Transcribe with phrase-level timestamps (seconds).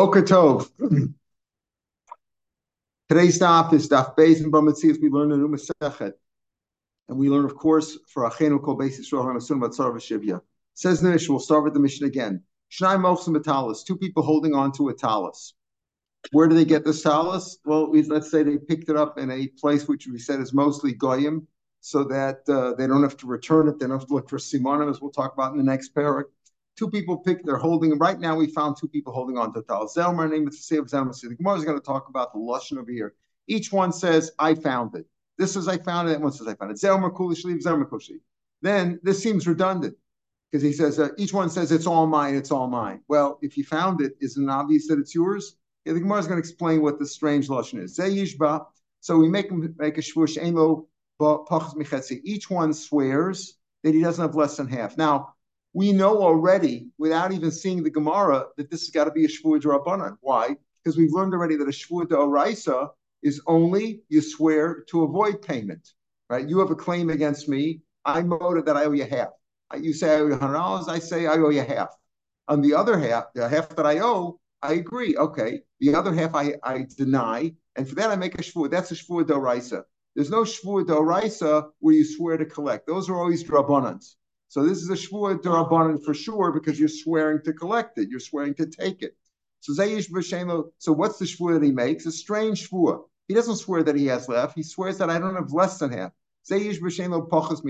[0.00, 0.70] Boker Tov.
[3.10, 4.98] Today's daf is daf Beis and Bamatzias.
[4.98, 6.14] We learn the Numa Sechet.
[7.10, 10.40] And we learn, of course, for Achenu Kol Beis Yisrael HaNasun Batzar V'Shivya.
[10.72, 12.42] Says Nish, we'll start with the Mishnah again.
[12.72, 15.52] Shnai Mochsim Talis, two people holding on to a talis.
[16.32, 17.58] Where do they get this talis?
[17.66, 20.54] Well, we, let's say they picked it up in a place which we said is
[20.54, 21.46] mostly Goyim,
[21.82, 23.78] so that uh, they don't have to return it.
[23.78, 26.24] They don't have to look for Simonim, as we'll talk about in the next parak
[26.76, 29.86] two people pick, they're holding, right now we found two people holding on to Tal.
[29.88, 31.18] Zelmer, name is Sev Zelmer.
[31.20, 33.14] The Gemara is going to talk about the Lashon over here.
[33.46, 35.06] Each one says, I found it.
[35.38, 36.12] This says, I found it.
[36.12, 36.76] That one says, I found it.
[36.76, 38.20] Zelmer Kulishli, Zelmer Kushi.
[38.62, 39.96] Then this seems redundant
[40.50, 43.00] because he says, uh, each one says, it's all mine, it's all mine.
[43.08, 45.56] Well, if you found it, isn't it obvious that it's yours?
[45.84, 47.96] Yeah, the Gemara is going to explain what the strange Lashon is.
[47.96, 48.66] Zayishba.
[49.00, 50.36] So we make, make a shvush,
[52.24, 54.98] Each one swears that he doesn't have less than half.
[54.98, 55.34] Now,
[55.72, 59.28] we know already, without even seeing the Gemara, that this has got to be a
[59.28, 60.16] Shvuah Rabbanan.
[60.20, 60.56] Why?
[60.82, 62.88] Because we've learned already that a Shvuah Oraisa
[63.22, 65.92] is only you swear to avoid payment.
[66.28, 66.48] Right?
[66.48, 67.82] You have a claim against me.
[68.04, 69.28] I motive that I owe you half.
[69.78, 70.88] You say I owe you hundred dollars.
[70.88, 71.88] I say I owe you half.
[72.48, 75.16] On the other half, the half that I owe, I agree.
[75.16, 75.60] Okay.
[75.80, 78.70] The other half I, I deny, and for that I make a shvuah.
[78.70, 79.84] That's a shvuah doraisa.
[80.14, 82.86] There's no shvuah doraisa where you swear to collect.
[82.86, 84.16] Those are always drabbanans.
[84.50, 88.08] So this is a shvuah derabanan for sure because you're swearing to collect it.
[88.08, 89.16] You're swearing to take it.
[89.60, 90.72] So Zayish b'shemo.
[90.78, 92.04] So what's the shvuah that he makes?
[92.06, 93.00] A strange shvuah.
[93.28, 94.56] He doesn't swear that he has left.
[94.56, 96.10] He swears that I don't have less than half.
[96.50, 97.62] Zayish b'shemo pachas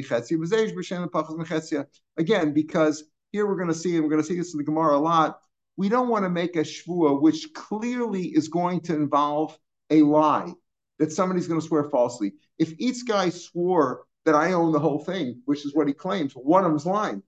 [1.10, 1.86] pachas.
[2.16, 4.64] Again, because here we're going to see, and we're going to see this in the
[4.64, 5.38] Gemara a lot.
[5.76, 9.58] We don't want to make a shvuah which clearly is going to involve
[9.90, 10.54] a lie
[10.98, 12.32] that somebody's going to swear falsely.
[12.58, 16.32] If each guy swore that I own the whole thing, which is what he claims.
[16.34, 17.22] One of them's lying,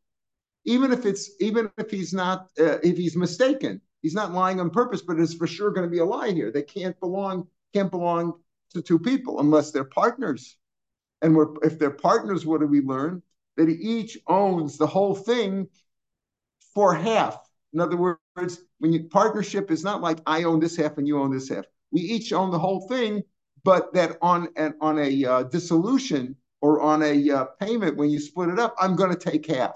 [0.65, 4.71] even if it's even if he's not uh, if he's mistaken, he's not lying on
[4.71, 6.51] purpose, but it's for sure going to be a lie here.
[6.51, 8.35] They can't belong can't belong
[8.75, 10.57] to two people unless they're partners.
[11.23, 13.23] And we're, if they're partners, what do we learn?
[13.57, 15.69] That each owns the whole thing
[16.75, 17.39] for half.
[17.73, 21.19] In other words, when you partnership is not like I own this half and you
[21.19, 21.65] own this half.
[21.91, 23.23] We each own the whole thing,
[23.63, 28.19] but that on an, on a uh, dissolution, or on a uh, payment when you
[28.21, 29.75] split it up, I'm going to take half.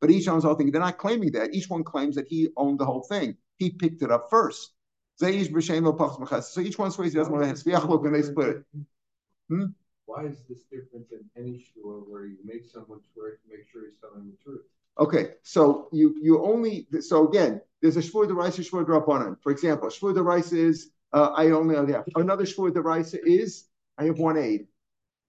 [0.00, 0.70] But each owns the whole thing.
[0.70, 1.52] They're not claiming that.
[1.52, 3.36] Each one claims that he owned the whole thing.
[3.56, 4.70] He picked it up first.
[5.16, 8.64] So each one swears he doesn't want to have and they split it.
[9.48, 9.64] Hmm?
[10.06, 13.82] Why is this different than any shua where you make someone swear to make sure
[13.86, 14.62] he's telling the truth?
[14.98, 19.36] Okay, so you you only so again, there's a shvur deraisa, shvur drapanan.
[19.42, 23.64] For example, shvur deraisa is uh, I only have another shvur deraisa is
[23.98, 24.66] I have one aid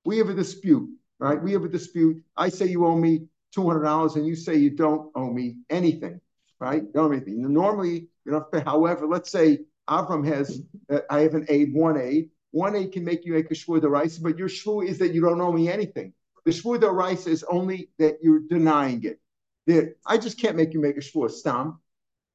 [0.05, 0.87] we have a dispute,
[1.19, 1.41] right?
[1.41, 2.23] We have a dispute.
[2.37, 6.21] I say you owe me $200 and you say you don't owe me anything,
[6.59, 6.83] right?
[6.83, 7.51] You don't owe me anything.
[7.51, 12.29] Normally, you know, however, let's say Avram has, uh, I have an aid, one aid.
[12.51, 15.21] One aid can make you make a shvur rice, but your shvur is that you
[15.21, 16.13] don't owe me anything.
[16.45, 19.19] The shvur rice is only that you're denying it.
[19.67, 21.79] That I just can't make you make a shvur stam.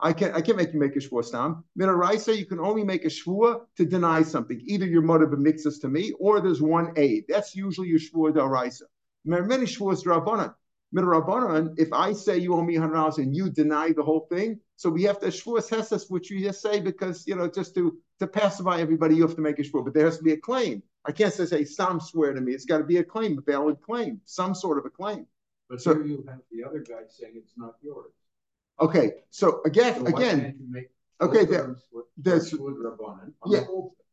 [0.03, 1.65] I can't I can't make you make a shvua stam.
[1.79, 4.61] Minaraisa, you can only make a shvua to deny something.
[4.65, 7.25] Either your mother mixes to me, or there's one aid.
[7.29, 8.83] That's usually your shvua daraisa.
[9.25, 10.55] Many shvuas drabanan.
[10.95, 14.59] Minarabanan, if I say you owe me hundred dollars and you deny the whole thing,
[14.77, 17.99] so we have to shvuas hesas, which you just say because you know just to
[18.19, 20.37] to pacify everybody, you have to make a shvua, but there has to be a
[20.39, 20.83] claim.
[21.05, 22.53] I can't say say some swear to me.
[22.53, 25.27] It's got to be a claim, a valid claim, some sort of a claim.
[25.69, 28.13] But so, here you have the other guy saying it's not yours.
[28.81, 30.87] Okay, so again, so again,
[31.21, 31.77] okay, there,
[32.17, 32.53] there's
[33.47, 33.61] yeah,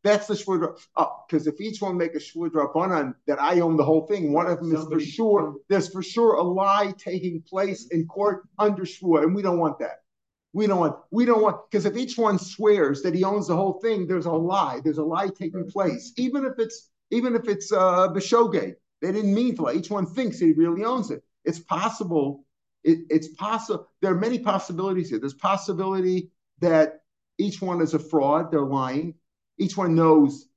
[0.03, 0.77] that's the shvud.
[0.95, 4.33] Oh, because if each one make a shvud rabbanan that I own the whole thing,
[4.33, 5.55] one of them is for sure.
[5.69, 9.79] There's for sure a lie taking place in court under shvud, and we don't want
[9.79, 10.01] that.
[10.53, 10.97] We don't want.
[11.11, 14.25] We don't want because if each one swears that he owns the whole thing, there's
[14.25, 14.81] a lie.
[14.83, 18.75] There's a lie taking place, even if it's even if it's uh, b'shogeg.
[19.01, 19.73] They didn't mean to lie.
[19.73, 21.23] Each one thinks he really owns it.
[21.45, 22.43] It's possible
[22.83, 23.87] it, it's possible.
[24.01, 25.19] There are many possibilities here.
[25.19, 27.01] There's possibility that
[27.37, 28.51] each one is a fraud.
[28.51, 29.15] They're lying.
[29.57, 30.47] Each one knows,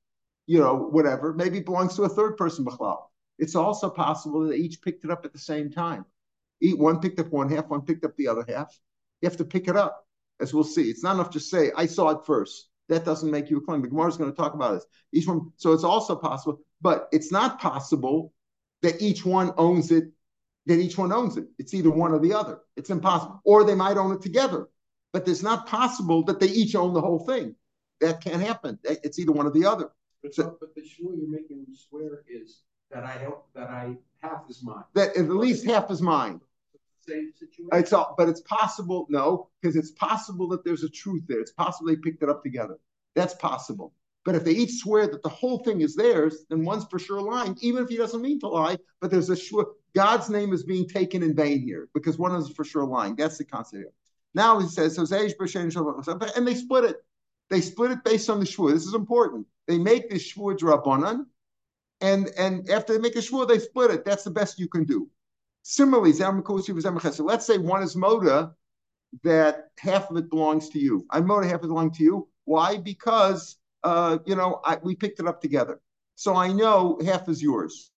[0.47, 1.33] you know, whatever.
[1.33, 2.65] Maybe belongs to a third person.
[3.39, 6.05] It's also possible that each picked it up at the same time.
[6.61, 8.77] One picked up one half, one picked up the other half.
[9.21, 10.05] You have to pick it up,
[10.39, 10.83] as we'll see.
[10.83, 12.67] It's not enough to say, I saw it first.
[12.89, 13.81] That doesn't make you a claim.
[13.81, 14.85] The Gemara is going to talk about this.
[15.13, 18.33] Each one, so it's also possible, but it's not possible
[18.81, 20.11] that each one owns it
[20.65, 21.45] that each one owns it.
[21.57, 22.59] It's either one or the other.
[22.75, 23.41] It's impossible.
[23.43, 24.67] Or they might own it together.
[25.13, 27.55] But it's not possible that they each own the whole thing.
[27.99, 28.79] That can't happen.
[28.83, 29.89] It's either one or the other.
[30.23, 32.61] But, so, but the shul you're making me swear is
[32.91, 34.83] that I help that I half is mine.
[34.93, 36.41] That at least half is mine.
[37.07, 37.69] same situation.
[37.73, 39.07] It's all, but it's possible.
[39.09, 41.39] No, because it's possible that there's a truth there.
[41.39, 42.77] It's possible they picked it up together.
[43.15, 43.93] That's possible.
[44.23, 47.21] But if they each swear that the whole thing is theirs, then one's for sure
[47.21, 48.77] lying, even if he doesn't mean to lie.
[48.99, 49.65] But there's a sure
[49.95, 53.15] God's name is being taken in vain here because one is for sure lying.
[53.15, 53.83] That's the concept.
[53.83, 53.91] Here.
[54.33, 56.97] Now he says, so and they split it.
[57.49, 58.71] They split it based on the shvur.
[58.71, 59.45] This is important.
[59.67, 61.25] They make the shvur drabanan,
[61.99, 64.05] and and after they make a shvur, they split it.
[64.05, 65.09] That's the best you can do.
[65.63, 68.53] Similarly, let's say one is moda
[69.23, 71.05] that half of it belongs to you.
[71.09, 72.29] I'm moda half of it belongs to you.
[72.45, 72.77] Why?
[72.77, 75.81] Because uh, you know I, we picked it up together,
[76.15, 77.91] so I know half is yours.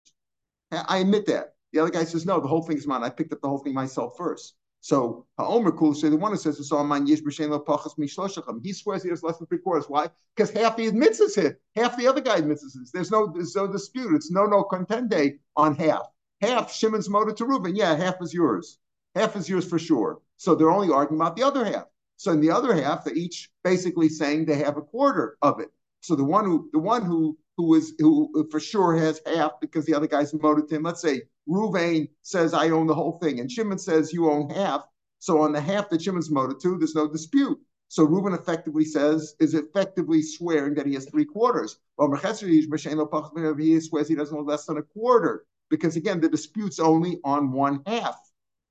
[0.70, 1.51] I admit that.
[1.72, 3.02] The other guy says, no, the whole thing is mine.
[3.02, 4.54] I picked up the whole thing myself first.
[4.82, 8.60] So Ha'omer Kul say the one who says it's all mine, Mishloshachem.
[8.64, 9.88] He swears he has less than three quarters.
[9.88, 10.08] Why?
[10.34, 12.90] Because half he admits it's his, half the other guy admits it's his.
[12.90, 14.12] There's no there's no dispute.
[14.12, 16.02] It's no no contende on half.
[16.40, 17.76] Half Shimon's motor to Reuben.
[17.76, 18.78] Yeah, half is yours.
[19.14, 20.20] Half is yours for sure.
[20.36, 21.84] So they're only arguing about the other half.
[22.16, 25.70] So in the other half, they're each basically saying they have a quarter of it.
[26.00, 29.86] So the one who the one who who is who for sure has half because
[29.86, 30.82] the other guy's motive to him.
[30.82, 34.82] Let's say Ruvain says I own the whole thing, and Shimon says you own half.
[35.18, 37.58] So on the half that Shimon's motive there's no dispute.
[37.88, 41.78] So Reuben effectively says is effectively swearing that he has three quarters.
[41.98, 47.20] Well, he swears he doesn't know less than a quarter because again the dispute's only
[47.24, 48.18] on one half.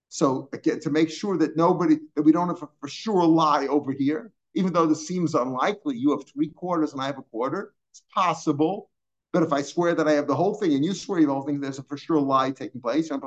[0.10, 3.68] So again, to make sure that nobody that we don't have a for sure lie
[3.68, 7.24] over here, even though this seems unlikely, you have three quarters and I have a
[7.24, 7.74] quarter.
[7.92, 8.91] It's possible.
[9.34, 11.30] But if I swear that I have the whole thing and you swear you have
[11.30, 13.10] the whole thing, there's a for sure lie taking place.
[13.12, 13.24] And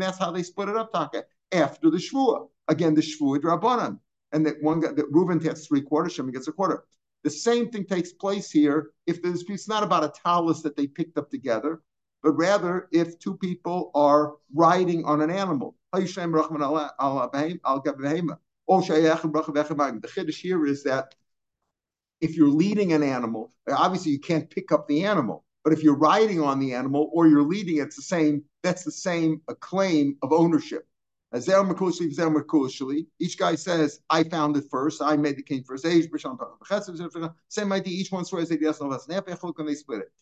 [0.00, 2.48] that's how they split it up, Taka, after the Shvua.
[2.68, 3.98] Again, the Shvua Drabanan.
[4.32, 6.84] And that one guy, that Reuben gets three quarters, Shimon gets a quarter.
[7.24, 10.86] The same thing takes place here if the dispute's not about a talus that they
[10.86, 11.80] picked up together,
[12.22, 15.74] but rather if two people are riding on an animal.
[15.92, 16.02] The
[20.08, 21.14] chiddush here is that
[22.20, 25.44] if you're leading an animal, obviously you can't pick up the animal.
[25.64, 28.44] But if you're riding on the animal or you're leading, it's the same.
[28.62, 30.86] That's the same claim of ownership.
[31.34, 31.46] Each
[33.36, 35.02] guy says, "I found it first.
[35.02, 35.84] I made the king first."
[37.48, 37.92] Same idea.
[37.92, 40.12] Each one swears that they split it.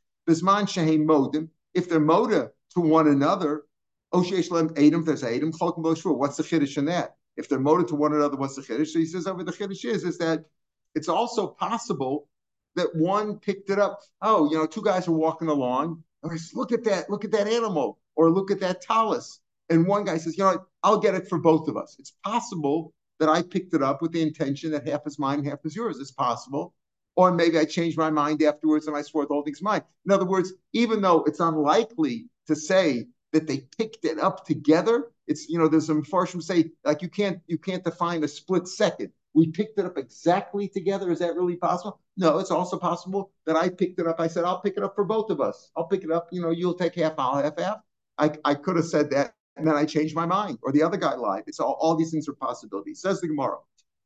[1.75, 3.67] If they're moda to one another,
[4.12, 4.50] there's.
[4.50, 7.17] What's the chiddush in that?
[7.37, 8.88] If they're moda to one another, what's the chiddush?
[8.88, 10.46] So he says, over the chiddush is is that
[10.94, 12.29] it's also possible
[12.76, 14.00] that one picked it up.
[14.23, 16.02] Oh, you know, two guys are walking along.
[16.25, 19.41] I said, look at that, look at that animal, or look at that talus.
[19.70, 21.96] And one guy says, you know, I'll get it for both of us.
[21.99, 25.61] It's possible that I picked it up with the intention that half is mine, half
[25.64, 25.99] is yours.
[25.99, 26.75] It's possible.
[27.17, 29.82] Or maybe I changed my mind afterwards and I swore the whole thing's mine.
[30.05, 35.11] In other words, even though it's unlikely to say that they picked it up together,
[35.26, 38.67] it's you know, there's some farshim say like you can't you can't define a split
[38.67, 41.10] second we picked it up exactly together.
[41.10, 42.00] Is that really possible?
[42.16, 44.20] No, it's also possible that I picked it up.
[44.20, 45.72] I said, I'll pick it up for both of us.
[45.76, 46.28] I'll pick it up.
[46.31, 47.78] You know, you'll take half, I'll have half.
[48.16, 50.96] I, I could have said that, and then I changed my mind, or the other
[50.96, 51.42] guy lied.
[51.48, 53.00] It's all, all these things are possibilities.
[53.00, 53.56] Says the Gemara.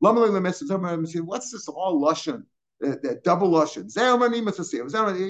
[0.01, 0.21] What's
[1.51, 2.45] this all lushan?
[2.81, 3.87] That, double lushan.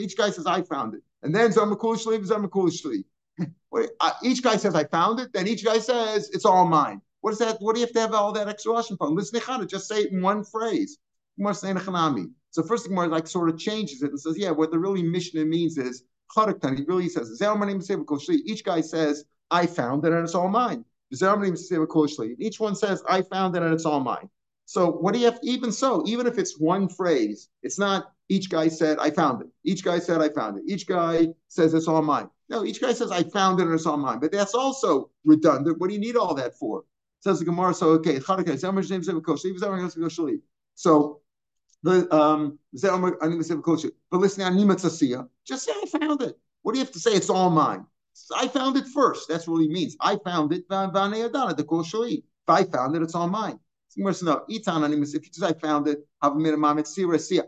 [0.00, 1.02] Each guy says, I found it.
[1.22, 3.04] And then Zomakulishli, Zomakulishli.
[3.70, 3.90] Wait,
[4.22, 5.32] each guy says, I found it.
[5.32, 7.00] Then each guy says, it's all mine.
[7.28, 7.60] What is that?
[7.60, 9.10] What do you have to have all that extra lashon for?
[9.10, 10.96] Listen, just say it in one phrase.
[11.38, 15.02] So first the Gemara like sort of changes it and says, yeah, what the really
[15.02, 16.04] Mishnah means is.
[16.34, 17.42] He really says,
[18.46, 20.86] each guy says, I found it and it's all mine.
[21.12, 24.30] Each one says, I found it and it's all mine.
[24.64, 25.38] So what do you have?
[25.42, 29.48] Even so, even if it's one phrase, it's not each guy said, I found it.
[29.64, 30.64] Each guy said, I found it.
[30.66, 32.30] Each guy says it's all mine.
[32.48, 34.18] No, each guy says, I found it and it's all mine.
[34.18, 35.78] But that's also redundant.
[35.78, 36.84] What do you need all that for?
[37.20, 38.20] Says the Gemara, so okay,
[40.74, 41.20] so
[41.82, 42.58] the um
[44.10, 46.38] but listen, just say I found it.
[46.62, 47.12] What do you have to say?
[47.12, 47.86] It's all mine.
[48.34, 49.28] I found it first.
[49.28, 49.96] That's what he means.
[50.00, 50.64] I found it.
[50.68, 50.72] If
[52.48, 53.58] I found it, it's all mine.
[53.96, 56.06] No, if he says I found it,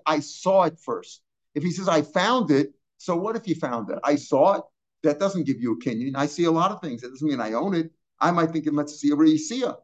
[0.07, 1.23] I saw it first.
[1.55, 3.99] If he says I found it, so what if you found it?
[4.05, 4.63] I saw it.
[5.03, 6.13] That doesn't give you a kinyan.
[6.15, 7.01] I see a lot of things.
[7.03, 7.91] That doesn't mean I own it.
[8.21, 9.77] I might think it might see a reisia.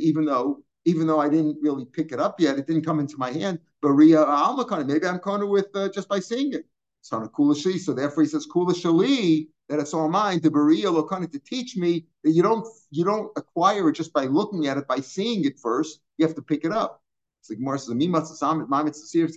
[0.00, 3.18] Even though even though I didn't really pick it up yet, it didn't come into
[3.18, 3.58] my hand.
[3.82, 6.64] But Ria Almakana, maybe I'm of with uh, just by seeing it.
[7.00, 7.78] It's on a kulashi.
[7.78, 10.40] So therefore he says kulashali that it's all mine.
[10.40, 14.24] The Beria Lokana to teach me that you don't you don't acquire it just by
[14.24, 16.00] looking at it, by seeing it first.
[16.18, 17.02] You have to pick it up.
[17.40, 17.88] It's like Gemara says,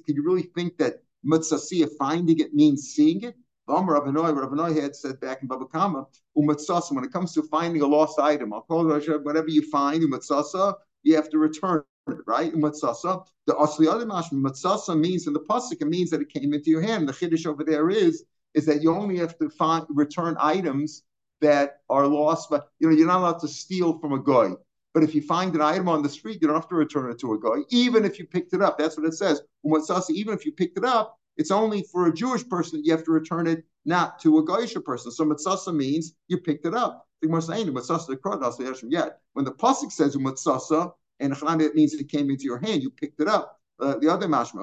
[0.01, 3.35] Can you really think that Mutsasiyah finding it means seeing it?
[3.69, 6.05] Rabbanoi had said back in Baba Kama,
[6.37, 10.03] umatsasa, when it comes to finding a lost item, I'll call it whatever you find,
[10.03, 12.53] umatsasa, you have to return it, right?
[12.53, 13.25] Umatsasa.
[13.45, 16.69] The asli other mashma, matsasa means in the pasuk, it means that it came into
[16.69, 17.07] your hand.
[17.07, 21.03] The chiddush over there is, is that you only have to find return items
[21.41, 24.51] that are lost, but you know, you're not allowed to steal from a guy.
[24.93, 27.19] But if you find an item on the street, you don't have to return it
[27.19, 28.77] to a guy, even if you picked it up.
[28.77, 29.41] That's what it says.
[29.65, 33.03] Even if you picked it up, it's only for a Jewish person that you have
[33.05, 35.11] to return it, not to a Goyish person.
[35.11, 37.07] So mitzasa means you picked it up.
[37.21, 43.21] When the pasuk says mitzasa, and it means it came into your hand, you picked
[43.21, 43.59] it up.
[43.79, 44.61] Uh, the other mashma,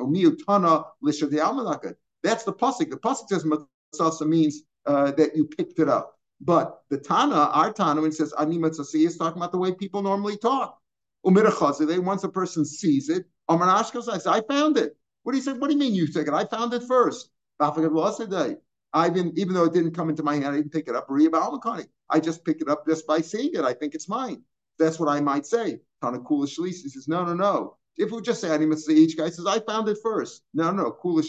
[2.23, 2.91] that's the pasuk.
[2.91, 6.19] The pasuk says mitzasa means uh, that you picked it up.
[6.41, 9.73] But the Tana, our Tana, when it says ani mitzasi, is talking about the way
[9.73, 10.79] people normally talk.
[11.23, 14.97] Once a person sees it, I found it.
[15.23, 15.53] What do you say?
[15.53, 16.35] What do you mean you took it?
[16.35, 17.31] I found it first.
[17.61, 21.09] I've been, even though it didn't come into my hand, I didn't pick it up.
[21.11, 23.61] I just pick it up just by seeing it.
[23.61, 24.43] I think it's mine.
[24.79, 25.81] That's what I might say.
[26.03, 27.77] Tanakula Shli says, no, no, no.
[27.97, 30.43] If we just say Animatzli, each guy says, I found it first.
[30.55, 31.23] No, no, Kula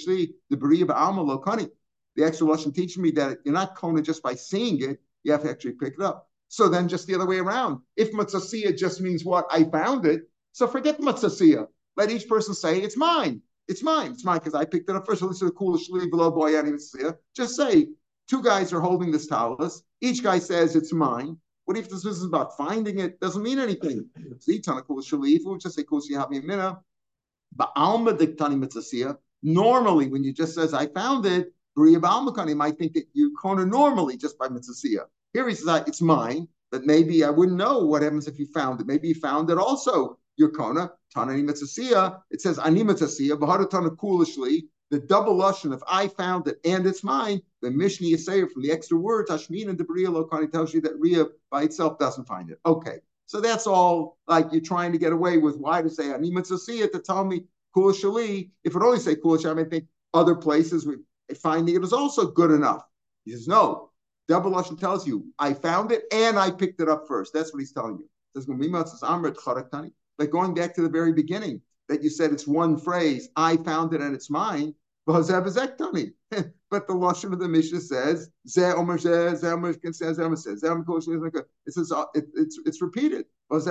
[0.49, 1.69] the Beriya Ba'alma Lokani.
[2.15, 5.43] The extra lesson teaches me that you're not Kona just by seeing it, you have
[5.43, 6.29] to actually pick it up.
[6.47, 7.81] So then just the other way around.
[7.95, 9.47] If Matzasiya just means what?
[9.51, 10.29] I found it.
[10.53, 11.67] So forget Matzasiya.
[11.97, 13.41] Let each person say, it's mine.
[13.67, 14.11] It's mine.
[14.11, 15.21] It's mine because I picked it up first.
[15.21, 16.53] So this is the coolest below boy
[17.35, 17.87] Just say
[18.29, 19.83] two guys are holding this talus.
[20.01, 21.37] Each guy says it's mine.
[21.65, 23.19] What if this is about finding it?
[23.19, 24.09] Doesn't mean anything.
[24.29, 24.45] Just
[28.89, 29.05] say.
[29.43, 33.65] Normally, when you just says I found it, Bria Balmakani might think that you corner
[33.65, 35.05] normally just by Mitzasiya.
[35.33, 38.45] Here he says ah, it's mine, but maybe I wouldn't know what happens if you
[38.47, 38.87] found it.
[38.87, 40.91] Maybe you found it also your kona.
[41.15, 42.21] Tanani mitzasiya.
[42.31, 43.37] It says ani mitzasiya.
[43.37, 44.63] V'hadatana kulishly.
[44.91, 47.41] The double lashon of I found it and it's mine.
[47.61, 51.27] The Mishnah Yisayah from the extra words Hashmin and Debria Lokani tells you that Ria
[51.49, 52.59] by itself doesn't find it.
[52.65, 54.17] Okay, so that's all.
[54.27, 57.45] Like you're trying to get away with why to say ani mitzasiya to tell me
[57.75, 58.51] kulishly.
[58.65, 60.95] If it only say kulish, I think other places we
[61.35, 62.83] finding it is also good enough.
[63.23, 63.91] He says no.
[64.27, 67.33] Double lashon tells you I found it and I picked it up first.
[67.33, 68.09] That's what he's telling you.
[68.35, 68.45] Says
[70.21, 73.95] Like going back to the very beginning, that you said it's one phrase, I found
[73.95, 74.75] it and it's mine.
[75.07, 78.77] but the lashon of the Mishnah says, it
[81.73, 83.25] says uh, it, it's it's repeated.
[83.49, 83.61] You're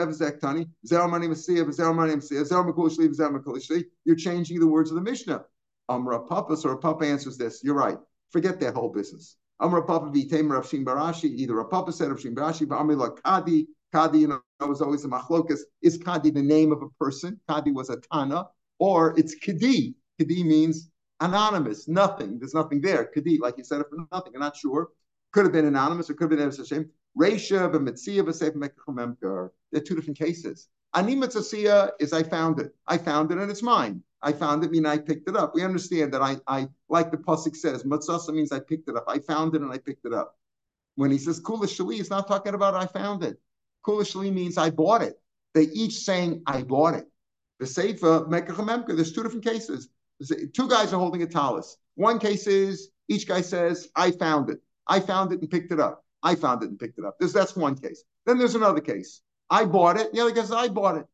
[4.16, 5.44] changing the words of the Mishnah.
[5.88, 7.62] Amra Papa, so Papa answers this.
[7.62, 7.98] You're right.
[8.32, 9.36] Forget that whole business.
[9.60, 11.26] Amra Papa Rav Shimi bar Ashi.
[11.26, 14.64] Either a Papa said Rav Shimi bar Ashi, but Amila Kadi Kadi, you know, I
[14.64, 15.60] was always a machlokas.
[15.82, 17.40] Is Kadi the name of a person?
[17.48, 18.46] Kadi was a Tana,
[18.78, 19.94] or it's Kadi.
[20.18, 22.38] Kadi means anonymous, nothing.
[22.38, 23.06] There's nothing there.
[23.06, 24.32] Kadi, like you said it for nothing.
[24.34, 24.88] I'm not sure.
[25.32, 26.90] Could have been anonymous, or could have been Hashem.
[27.18, 29.50] Reisha b'mitzia b'seif mekachomemker.
[29.72, 30.68] They're two different cases.
[30.94, 32.74] Ani mitzasiya is I found it.
[32.86, 34.02] I found it and it's mine.
[34.22, 35.54] I found it mean I picked it up.
[35.54, 39.04] We understand that I, I like the pasuk says, matzasa means I picked it up.
[39.08, 40.36] I found it and I picked it up.
[40.96, 43.38] When he says kula shali, he's not talking about I found it.
[43.86, 45.20] Kulishli means I bought it.
[45.54, 47.06] They each saying I bought it.
[47.58, 49.88] The Seifa, Mekach there's two different cases.
[50.54, 51.76] Two guys are holding a talus.
[51.94, 54.60] One case is each guy says, I found it.
[54.86, 56.04] I found it and picked it up.
[56.22, 57.16] I found it and picked it up.
[57.18, 58.04] That's one case.
[58.26, 59.22] Then there's another case.
[59.48, 60.12] I bought it.
[60.12, 61.06] The other guy says, I bought it.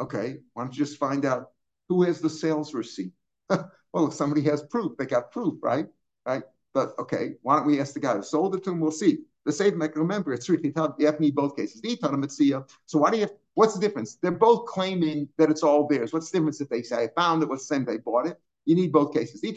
[0.00, 1.50] Okay, why don't you just find out
[1.88, 3.12] who has the sales receipt?
[3.48, 5.86] well, if somebody has proof, they got proof, right?
[6.26, 6.42] Right?
[6.72, 8.80] But okay, why don't we ask the guy who sold it to him?
[8.80, 9.18] We'll see.
[9.44, 10.58] The same remember, it's true.
[10.62, 11.82] You have to need both cases.
[12.86, 14.14] So why do you have, what's the difference?
[14.16, 16.12] They're both claiming that it's all theirs.
[16.12, 18.40] What's the difference if they say, I found it, what's the same they bought it?
[18.64, 19.42] You need both cases.
[19.42, 19.54] In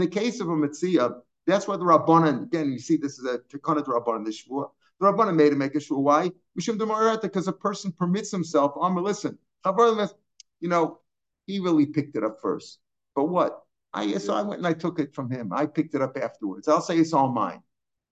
[0.00, 3.38] the case of a mitzvah, that's why the Rabbanan, again, you see this is a
[3.38, 4.70] to Rabbanan, the Shvua.
[4.98, 6.02] The Rabbanan made him make a Shvua.
[6.02, 6.32] Why?
[6.54, 10.98] Because a person permits himself, I'm listen, you know,
[11.46, 12.80] he really picked it up first.
[13.14, 13.64] But what?
[13.92, 15.52] I so I went and I took it from him.
[15.52, 16.68] I picked it up afterwards.
[16.68, 17.62] I'll say it's all mine.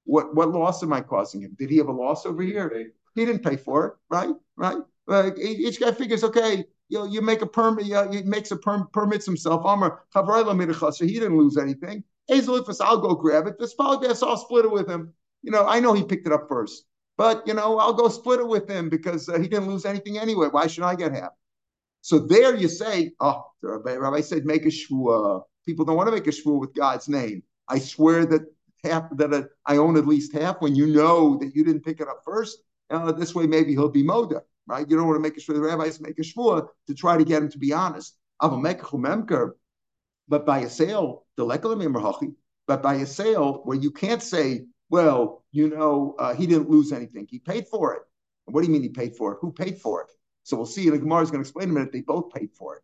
[0.04, 1.56] What what loss am I causing him?
[1.58, 2.92] Did he have a loss over here?
[3.14, 4.34] He didn't pay for it, right?
[4.56, 4.78] Right?
[5.08, 8.56] Uh, each guy figures, okay, you know, you make a permit, uh, he makes a
[8.56, 9.62] perm, permits himself.
[9.64, 12.04] Amar so he didn't lose anything.
[12.26, 13.58] Hey, Zelufus, I'll go grab it.
[13.58, 15.14] This guess I'll split it with him.
[15.42, 16.84] You know, I know he picked it up first,
[17.16, 20.18] but you know, I'll go split it with him because uh, he didn't lose anything
[20.18, 20.48] anyway.
[20.50, 21.30] Why should I get half?
[22.02, 25.42] So there you say, oh, the rabbi, rabbi said, make a shvua.
[25.68, 27.42] People don't want to make a shvur with God's name.
[27.68, 28.46] I swear that
[28.82, 30.62] half that uh, I own at least half.
[30.62, 33.90] When you know that you didn't pick it up first, uh, this way maybe he'll
[33.90, 34.88] be moda, right?
[34.88, 35.52] You don't want to make a.
[35.52, 38.16] The rabbis make a shvur to try to get him to be honest.
[38.40, 38.62] But
[40.46, 46.34] by a sale, but by a sale where you can't say, well, you know, uh,
[46.34, 47.26] he didn't lose anything.
[47.28, 48.00] He paid for it.
[48.46, 49.38] What do you mean he paid for it?
[49.42, 50.10] Who paid for it?
[50.44, 50.88] So we'll see.
[50.88, 51.92] The Gemara is going to explain in a minute.
[51.92, 52.82] They both paid for it.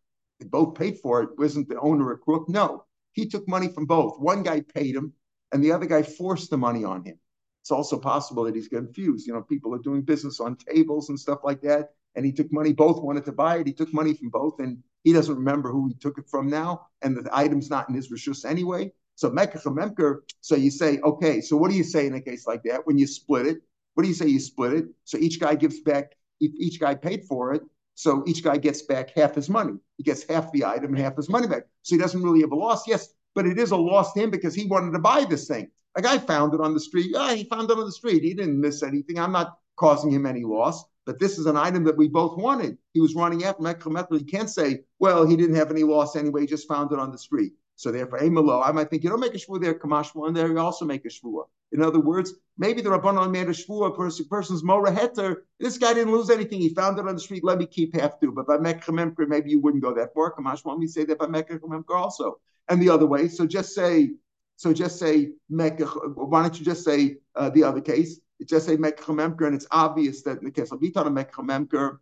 [0.51, 1.31] Both paid for it.
[1.39, 2.49] Wasn't the owner a crook?
[2.49, 2.85] No.
[3.13, 4.19] He took money from both.
[4.19, 5.13] One guy paid him,
[5.53, 7.19] and the other guy forced the money on him.
[7.63, 9.27] It's also possible that he's confused.
[9.27, 12.53] You know, people are doing business on tables and stuff like that, and he took
[12.53, 12.73] money.
[12.73, 13.67] Both wanted to buy it.
[13.67, 16.89] He took money from both, and he doesn't remember who he took it from now,
[17.03, 18.93] and the item's not in his rishus anyway.
[19.15, 22.47] So Mekach Memker, so you say, okay, so what do you say in a case
[22.47, 23.59] like that when you split it?
[23.95, 24.87] What do you say you split it?
[25.05, 27.63] So each guy gives back, if each guy paid for it,
[27.95, 29.75] so each guy gets back half his money.
[29.97, 31.65] He gets half the item and half his money back.
[31.83, 32.87] So he doesn't really have a loss.
[32.89, 35.71] Yes, but it is a loss to him because he wanted to buy this thing.
[35.97, 37.11] A guy found it on the street.
[37.13, 38.23] Yeah, he found it on the street.
[38.23, 39.19] He didn't miss anything.
[39.19, 40.85] I'm not causing him any loss.
[41.07, 42.79] But this is an item that we both wanted.
[42.95, 46.43] He was running after Mekha He can't say, well, he didn't have any loss anyway.
[46.43, 47.53] He just found it on the street.
[47.77, 50.49] So therefore, Amalo, I might think you don't make a shvua there, Kamashma, and there
[50.49, 51.45] you also make a shvua.
[51.73, 55.39] In other words, maybe the Rabbanon made a shvua, person, person's mora heter.
[55.59, 56.61] This guy didn't lose anything.
[56.61, 57.43] He found it on the street.
[57.43, 58.31] Let me keep half due.
[58.31, 60.33] But by Mekha maybe you wouldn't go that far.
[60.35, 62.39] Kamashma, me say that by Mekha also.
[62.69, 63.27] And the other way.
[63.29, 64.11] So just say,
[64.57, 66.15] so just say Mekha.
[66.15, 68.21] Why don't you just say uh, the other case?
[68.47, 71.99] Just say Mekha and it's obvious that in the case of Vitan Mekha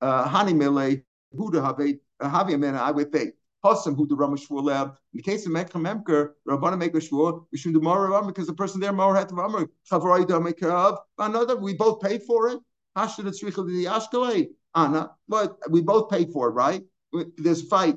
[0.00, 1.02] uh, Hani Mele,
[1.34, 1.98] Huda Have,
[2.32, 3.34] Havia I would think.
[3.64, 7.44] Hasam who the Rama Shvur In the case of Mekha Memker, Rabbana make a Shvur,
[7.52, 9.68] we should do more because the person there more had to Ramar.
[9.90, 12.58] Chavarai Damekav, another, we both paid for it.
[12.96, 16.82] Hashad Tzrichel the Ashkelei, Anna, but we both paid for it, right?
[17.14, 17.96] A fight.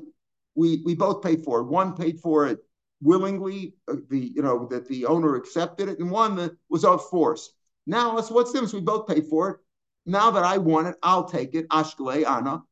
[0.54, 1.64] We we both paid for it.
[1.64, 2.60] One paid for it
[3.04, 7.04] willingly, uh, the you know that the owner accepted it, and one that was of
[7.08, 7.50] force.
[7.86, 8.72] Now, what's the difference?
[8.72, 9.56] We both paid for it.
[10.06, 11.68] Now that I want it, I'll take it.
[11.68, 12.62] Ashkele Anna.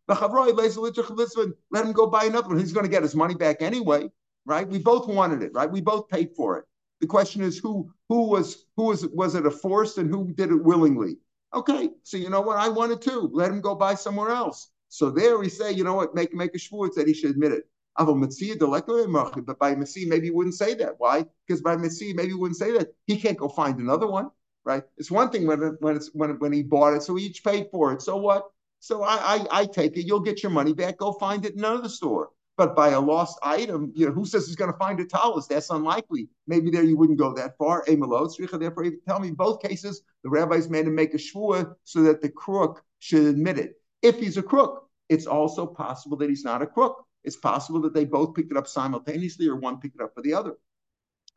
[1.70, 2.58] Let him go buy another one.
[2.58, 4.10] He's going to get his money back anyway,
[4.44, 4.68] right?
[4.68, 5.70] We both wanted it, right?
[5.70, 6.66] We both paid for it.
[7.00, 10.50] The question is who who was who was was it a force and who did
[10.50, 11.18] it willingly?
[11.54, 12.58] Okay, so you know what?
[12.58, 14.70] I wanted to let him go buy somewhere else.
[14.88, 16.14] So there we say, you know what?
[16.14, 17.64] Make make a shvur that he should admit it.
[17.98, 20.94] But by Messi, maybe he wouldn't say that.
[20.98, 21.26] Why?
[21.46, 22.94] Because by Messi, maybe he wouldn't say that.
[23.06, 24.30] He can't go find another one
[24.64, 24.82] right?
[24.96, 27.44] It's one thing when it, when it's when when he bought it, so he each
[27.44, 28.02] paid for it.
[28.02, 28.44] So what?
[28.80, 30.06] So I, I I take it.
[30.06, 30.98] You'll get your money back.
[30.98, 32.30] Go find it in another store.
[32.58, 35.46] But by a lost item, you know, who says he's going to find a talus?
[35.46, 36.28] That's unlikely.
[36.46, 37.82] Maybe there you wouldn't go that far.
[37.86, 42.20] Therefore, tell me in both cases, the rabbis made him make a shvua so that
[42.20, 43.80] the crook should admit it.
[44.02, 47.04] If he's a crook, it's also possible that he's not a crook.
[47.24, 50.22] It's possible that they both picked it up simultaneously or one picked it up for
[50.22, 50.54] the other.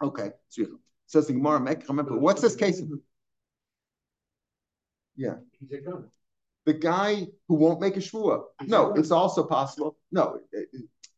[0.02, 0.32] Okay.
[0.50, 0.66] So
[1.08, 2.82] says the Gemara, remember, what's this case?
[5.16, 5.36] Yeah.
[5.60, 6.10] He's a gunner.
[6.66, 8.44] The guy who won't make a shvua.
[8.66, 9.98] No, it's also possible.
[10.12, 10.40] No,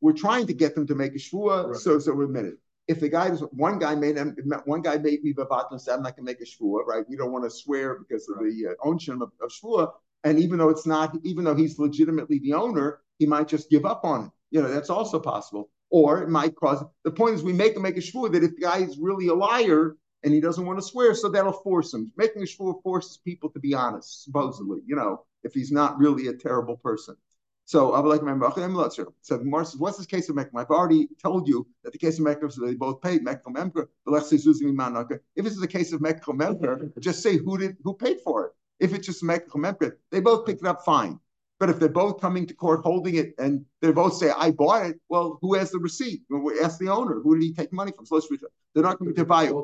[0.02, 1.78] we're trying to get them to make a shvua, right.
[1.78, 2.56] so so we admit it.
[2.88, 4.18] If the guy, one guy made
[4.66, 7.06] one guy made me babat and said, "I'm not going to make a shvua," right?
[7.08, 8.52] We don't want to swear because of right.
[8.52, 9.92] the uh, ownership of, of shvua.
[10.24, 13.86] And even though it's not, even though he's legitimately the owner, he might just give
[13.86, 14.32] up on it.
[14.52, 15.70] You know, that's also possible.
[15.90, 16.84] Or it might cause.
[17.06, 19.28] The point is, we make him make a shvua that if the guy is really
[19.28, 19.96] a liar,
[20.28, 22.12] and he doesn't want to swear, so that'll force him.
[22.18, 26.28] Making a shvur forces people to be honest, supposedly, you know, if he's not really
[26.28, 27.16] a terrible person.
[27.63, 30.58] So I would like to So Gemara says, what's this case of Mekam?
[30.58, 33.90] I've already told you that the case of Mekam, so they both paid Mekam Emker,
[34.06, 38.48] If this is a case of Mekam Emker, just say who did who paid for
[38.48, 38.52] it.
[38.82, 41.22] If it's just Mekam Emker, they both picked it up fine.
[41.58, 44.88] But if they're both coming to court holding it and they both say, I bought
[44.88, 46.24] it, well, who has the receipt?
[46.30, 47.22] Well, we ask the owner.
[47.22, 48.06] Who did he take money from?
[48.06, 48.28] So let's
[48.74, 49.56] They're not going to buy it.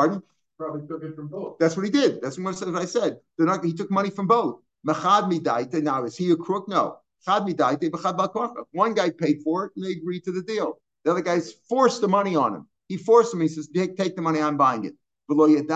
[0.00, 0.22] Pardon?
[0.56, 1.58] Probably took it from both.
[1.58, 2.22] That's what he did.
[2.22, 3.20] That's what I said.
[3.38, 4.62] Not, he took money from both.
[4.82, 6.68] Now, is he a crook?
[6.68, 6.96] No.
[7.26, 10.80] One guy paid for it and they agreed to the deal.
[11.04, 12.66] The other guy's forced the money on him.
[12.88, 13.42] He forced him.
[13.42, 14.94] He says, take, take the money, I'm buying it.
[15.28, 15.68] We don't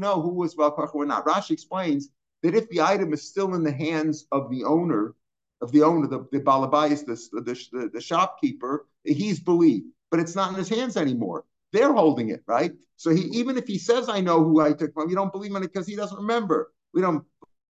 [0.00, 1.26] know who was Balkoch or not.
[1.26, 2.10] Rashi explains
[2.42, 5.14] that if the item is still in the hands of the owner,
[5.62, 10.56] of the owner, the, the the, the, the, shopkeeper, he's believed, but it's not in
[10.56, 11.46] his hands anymore.
[11.72, 12.72] They're holding it, right?
[12.96, 15.54] So he even if he says, "I know who I took from," we don't believe
[15.54, 16.72] in it because he doesn't remember.
[16.94, 17.24] We don't.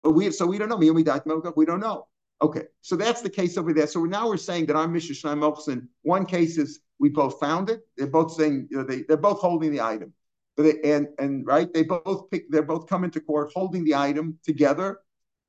[0.04, 0.78] We so we don't know.
[0.78, 2.08] Me and we don't know.
[2.42, 3.86] Okay, so that's the case over there.
[3.86, 7.82] So now we're saying that I'm Mishnah Shnai One case is we both found it.
[7.96, 10.12] They're both saying you know, they they're both holding the item,
[10.56, 12.50] but they, and and right they both pick.
[12.50, 14.98] They're both coming to court holding the item together,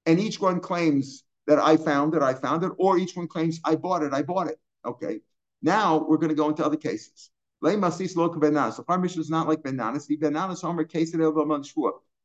[0.06, 2.22] and each one claims that I found it.
[2.22, 4.14] I found it, or each one claims I bought it.
[4.14, 4.60] I bought it.
[4.86, 5.20] Okay.
[5.62, 7.32] Now we're going to go into other cases.
[7.64, 10.06] So our Mishnah is not like Ben Nanas.
[10.06, 10.64] The Ben Nanas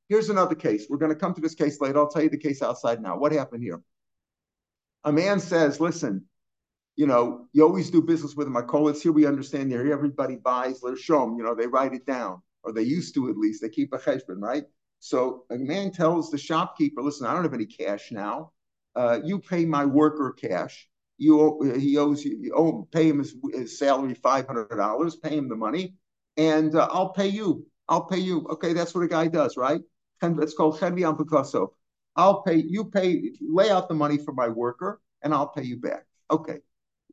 [0.09, 0.87] Here's another case.
[0.91, 1.99] We're going to come to this case later.
[1.99, 3.17] I'll tell you the case outside now.
[3.19, 3.81] What happened here?
[5.05, 6.25] A man says, "Listen,
[6.97, 9.13] you know, you always do business with call it here.
[9.13, 9.93] We understand here.
[9.93, 11.37] Everybody buys their shom.
[11.37, 13.63] You know, they write it down, or they used to at least.
[13.63, 14.65] They keep a cheshbon, right?
[14.99, 18.53] So a man tells the shopkeeper, "Listen, I don't have any cash now.
[18.97, 20.88] Uh, you pay my worker cash.
[21.19, 25.17] You he owes you, pay him his, his salary five hundred dollars.
[25.17, 25.95] Pay him the money,
[26.37, 27.67] and uh, I'll pay you.
[27.89, 28.47] I'll pay you.
[28.51, 29.81] Okay, that's what a guy does, right?
[30.23, 31.69] It's called chenvi am
[32.17, 32.85] I'll pay you.
[32.85, 36.07] Pay lay out the money for my worker, and I'll pay you back.
[36.31, 36.59] Okay.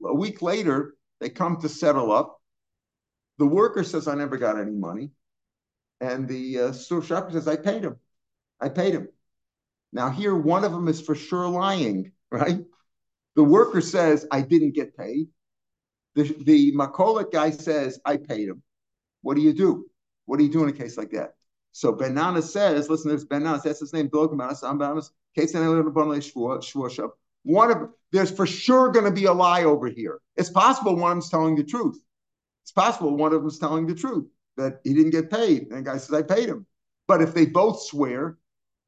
[0.03, 2.39] A week later, they come to settle up.
[3.37, 5.11] The worker says, "I never got any money,"
[6.01, 7.97] and the uh, shopper says, "I paid him.
[8.59, 9.07] I paid him."
[9.93, 12.65] Now here, one of them is for sure lying, right?
[13.36, 15.28] The worker says, "I didn't get paid."
[16.15, 18.63] The the guy says, "I paid him."
[19.21, 19.86] What do you do?
[20.26, 21.36] What do you do in a case like that?
[21.71, 24.10] So Benana says, listen, there's Benana, that's his name,
[27.43, 30.19] one of there's for sure going to be a lie over here.
[30.36, 32.00] It's possible one of them's telling the truth.
[32.63, 34.26] It's possible one of them's telling the truth
[34.58, 35.63] that he didn't get paid.
[35.63, 36.65] And the guy says, I paid him.
[37.08, 38.38] But if they both swear,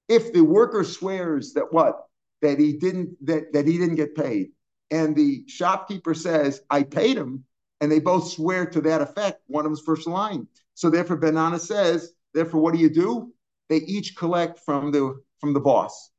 [0.08, 2.07] if the worker swears that what?
[2.42, 4.52] That he didn't that, that he didn't get paid,
[4.92, 7.46] and the shopkeeper says, I paid him,
[7.82, 10.48] and they both swear to that effect, one of them's first line.
[10.76, 13.34] So therefore, Benana says, therefore, what do you do?
[13.70, 16.12] They each collect from the from the boss.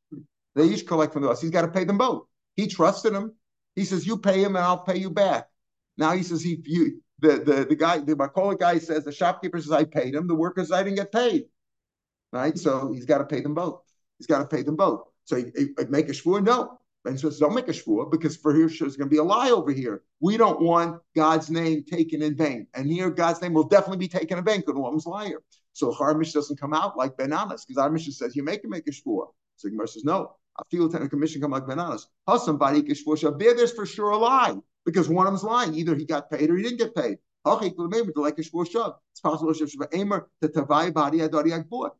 [0.54, 1.40] They each collect from the boss.
[1.40, 2.26] He's got to pay them both.
[2.56, 3.34] He trusted him.
[3.76, 5.48] He says, "You pay him, and I'll pay you back."
[5.96, 9.60] Now he says, "He you the the the guy the Makola guy says the shopkeeper
[9.60, 10.26] says I paid him.
[10.26, 11.44] The worker says I didn't get paid.
[12.32, 13.82] Right, so he's got to pay them both.
[14.18, 15.04] He's got to pay them both.
[15.28, 15.36] So
[15.90, 16.42] make a shvur?
[16.42, 16.78] No.
[17.04, 19.50] And says, don't make a shvur because for here there's going to be a lie
[19.50, 20.02] over here.
[20.20, 22.66] We don't want God's name taken in vain.
[22.74, 25.42] And here God's name will definitely be taken in vain because one was liar.
[25.74, 28.88] So Harmish doesn't come out like Ben Nanas because Harmish says you make him make
[28.88, 29.26] a shvur.
[29.56, 30.32] So Gemara says no.
[30.58, 32.06] I feel the commission come like Ben Nanas.
[32.38, 35.74] Somebody there, there's for sure a lie because one of them's lying.
[35.74, 37.18] Either he got paid or he didn't get paid.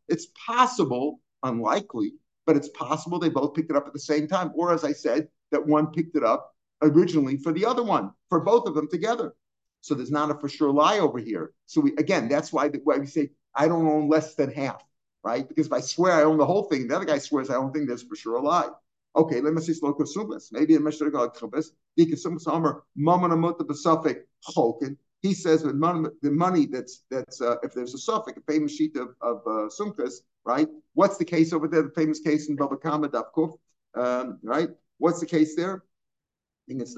[0.09, 2.13] It's possible, unlikely,
[2.49, 4.51] but it's possible they both picked it up at the same time.
[4.57, 8.41] Or as I said, that one picked it up originally for the other one, for
[8.41, 9.35] both of them together.
[9.83, 11.53] So there's not a for sure lie over here.
[11.67, 14.83] So we again, that's why, why we say I don't own less than half
[15.25, 15.49] right?
[15.49, 17.73] Because if I swear I own the whole thing, the other guy swears I don't
[17.73, 18.69] think there's for sure a lie.
[19.17, 20.53] Okay, let me see slow consumas.
[20.53, 24.97] Maybe in Mishnah Gal Chubas, the consumas Omer, Mammon Amut the Suffolk Cholkin.
[25.21, 28.97] He says money, the money that's that's uh, if there's a suffix, a famous sheet
[28.97, 30.67] of, of uh, sumkas, right?
[30.95, 31.83] What's the case over there?
[31.83, 33.53] The famous case in Baba Kama Dafkuf,
[33.95, 34.71] um, right?
[34.97, 35.77] What's the case there?
[35.77, 36.97] I think it's.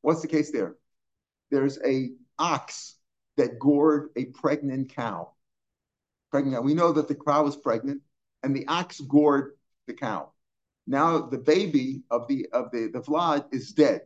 [0.00, 0.76] What's the case there?
[1.50, 2.96] There's a ox
[3.36, 5.32] that gored a pregnant cow
[6.30, 6.64] pregnant.
[6.64, 8.00] We know that the cow was pregnant,
[8.42, 9.52] and the ox gored
[9.86, 10.32] the cow.
[10.86, 14.02] Now the baby of the of the the vlad is dead.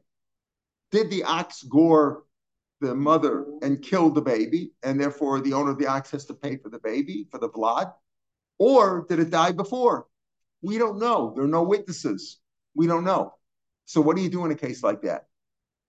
[0.90, 2.24] Did the ox gore
[2.80, 6.34] the mother and kill the baby, and therefore the owner of the ox has to
[6.34, 7.92] pay for the baby for the vlad,
[8.58, 10.06] or did it die before?
[10.62, 11.32] We don't know.
[11.34, 12.38] There are no witnesses.
[12.74, 13.34] We don't know.
[13.84, 15.26] So what do you do in a case like that?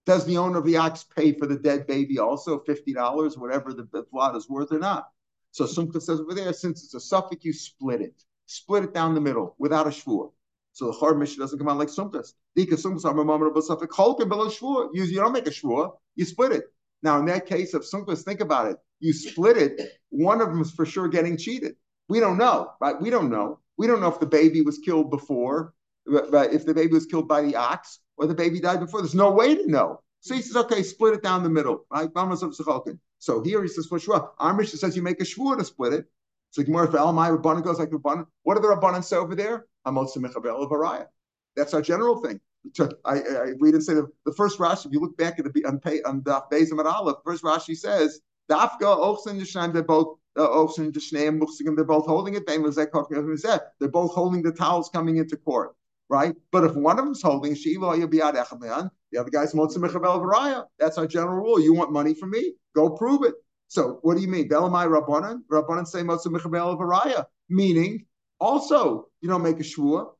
[0.05, 3.73] Does the owner of the ox pay for the dead baby also fifty dollars, whatever
[3.73, 5.09] the, the vlad is worth, or not?
[5.51, 8.23] So Sumka says over there, since it's a suffix, you split it.
[8.45, 10.31] Split it down the middle without a shvur.
[10.73, 12.33] So the Chor Mishnah doesn't come out like Sumkas.
[12.53, 13.95] Because Sumkas are a suffix.
[13.95, 14.89] Cholkin below shvur.
[14.93, 16.65] You, you don't make a shvur, you split it.
[17.01, 18.77] Now, in that case of Sumkas, think about it.
[18.99, 21.75] You split it, one of them is for sure getting cheated.
[22.07, 22.99] We don't know, right?
[22.99, 23.59] We don't know.
[23.77, 25.73] We don't know if the baby was killed before,
[26.05, 29.01] if the baby was killed by the ox or the baby died before.
[29.01, 30.01] There's no way to know.
[30.21, 32.09] So he says, okay, split it down the middle, right?
[33.19, 34.29] So here he says for shvua.
[34.39, 36.05] Our Mishnah says you make a shvua to split it.
[36.51, 38.25] So Gemara for Elamai Rabbanan goes like Rabbanan.
[38.43, 39.65] What are the Rabbanan say over there?
[41.55, 42.39] That's our general thing.
[43.05, 44.87] I, I read and say the, the first Rashi.
[44.87, 48.81] If you look back at the on, on the at Aleph, first Rashi says Dafka
[48.81, 49.73] Ochsen Yishnaim.
[49.73, 51.75] They're both uh, Yishnaim Muchsigim.
[51.75, 52.45] They're both holding it.
[52.47, 55.75] They're both holding the towels coming into court
[56.09, 56.35] right?
[56.51, 60.65] But if one of them's holding Shiva, you'll be out the other guy's Motzim Varaya.
[60.79, 61.59] That's our general rule.
[61.59, 62.53] You want money from me?
[62.75, 63.35] Go prove it.
[63.67, 64.47] So what do you mean?
[64.47, 65.41] Belamai Rabbanan?
[65.51, 67.25] Rabbanan say Motzim Varaya.
[67.49, 68.05] Meaning,
[68.39, 70.11] also, you don't make a shvua.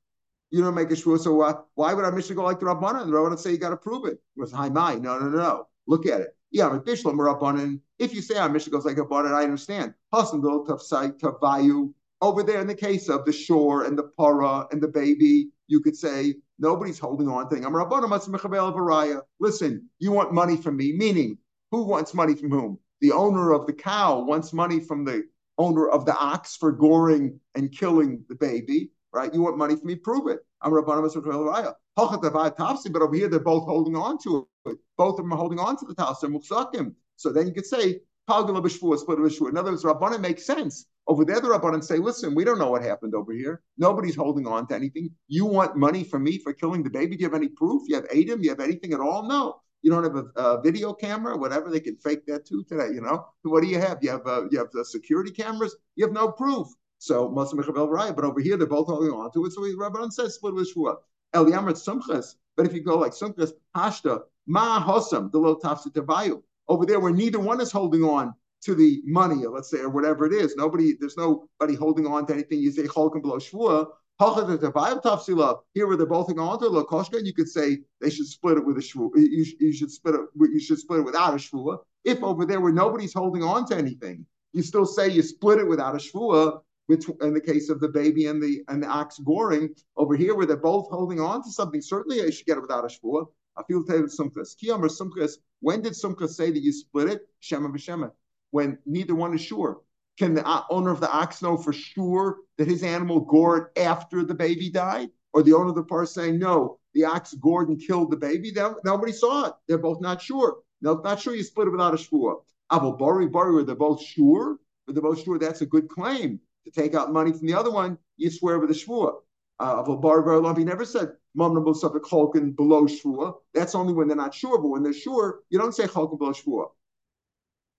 [0.51, 1.19] You don't make a shvua.
[1.19, 3.05] So uh, why would our Mishnah go like the Rabbanan?
[3.05, 4.13] The Rabbanan say you got to prove it.
[4.13, 4.53] It was.
[4.53, 5.67] No, no, no, no.
[5.87, 6.35] Look at it.
[6.55, 7.81] Yeah, I'm a Bishlam Rabbanan.
[7.99, 9.93] If you say our mission goes like oh, a Rabbanan, I understand.
[10.13, 11.93] Hasandol Tafsai Tavayu.
[12.21, 15.81] Over there, in the case of the shore and the para and the baby, you
[15.81, 19.21] could say nobody's holding on to anything.
[19.41, 21.37] Listen, you want money from me, meaning
[21.71, 22.79] who wants money from whom?
[23.01, 25.23] The owner of the cow wants money from the
[25.57, 29.33] owner of the ox for goring and killing the baby, right?
[29.33, 30.39] You want money from me, prove it.
[30.61, 34.77] I'm Rabbanim But over here, they're both holding on to it.
[34.97, 36.95] Both of them are holding on to the Tafsi.
[37.15, 40.87] So then you could say, Palgala B'Shvua, split of In other words, Rabbanim makes sense.
[41.07, 43.61] Over there, the Rabbanim say, listen, we don't know what happened over here.
[43.77, 45.11] Nobody's holding on to anything.
[45.27, 47.15] You want money from me for killing the baby?
[47.15, 47.83] Do you have any proof?
[47.87, 48.41] You have Adam?
[48.43, 49.27] You have anything at all?
[49.27, 49.61] No.
[49.83, 51.69] You don't have a, a, video camera, whatever.
[51.69, 53.27] They can fake that too today, you know?
[53.43, 53.99] What do you have?
[54.01, 55.75] You have uh, you have the security cameras?
[55.95, 56.67] You have no proof.
[57.05, 59.51] So Muslim Raya, but over here they're both holding on to it.
[59.51, 60.95] So Rabban says split with Shua.
[61.35, 62.33] El Yamrat Sumchas.
[62.57, 66.41] But if you go like Sumchas, Hashta, Ma Hosam, the low Tafsitabayu.
[66.67, 70.25] Over there where neither one is holding on to the money, let's say, or whatever
[70.25, 70.55] it is.
[70.55, 72.57] Nobody, there's nobody holding on to anything.
[72.57, 73.85] You say Cholkan below Shvua.
[74.17, 78.65] Here where they're both holding on to Lakoshka, you could say they should split it
[78.65, 79.09] with a shvua.
[79.15, 80.21] You, you, should split it.
[80.39, 81.79] You should split it without a shvua.
[82.05, 85.67] If over there where nobody's holding on to anything, you still say you split it
[85.67, 86.61] without a shvua.
[86.87, 90.45] In the case of the baby and the and the ox goring over here, where
[90.45, 93.25] they're both holding on to something, certainly I should get it without a shvua.
[93.57, 95.37] I feel sumkas.
[95.61, 97.27] When did sumkas say that you split it?
[97.39, 98.11] Shema v'shema
[98.55, 99.81] when neither one is sure?
[100.17, 104.23] Can the uh, owner of the ox know for sure that his animal gored after
[104.23, 105.09] the baby died?
[105.33, 108.53] Or the owner of the park saying, no, the ox gored and killed the baby?
[108.85, 109.53] Nobody saw it.
[109.67, 110.59] They're both not sure.
[110.81, 112.35] No, not sure you split it without a shvua.
[112.71, 116.39] Abu Bari Bari, where they're both sure, but they're both sure that's a good claim.
[116.65, 119.21] To take out money from the other one, you swear with a shvua.
[119.59, 123.35] Uh, Abu Bari Bari he never said Mamna Suffolk Cholkin below shvua.
[123.53, 126.31] That's only when they're not sure, but when they're sure, you don't say Cholkin below
[126.31, 126.69] shvua.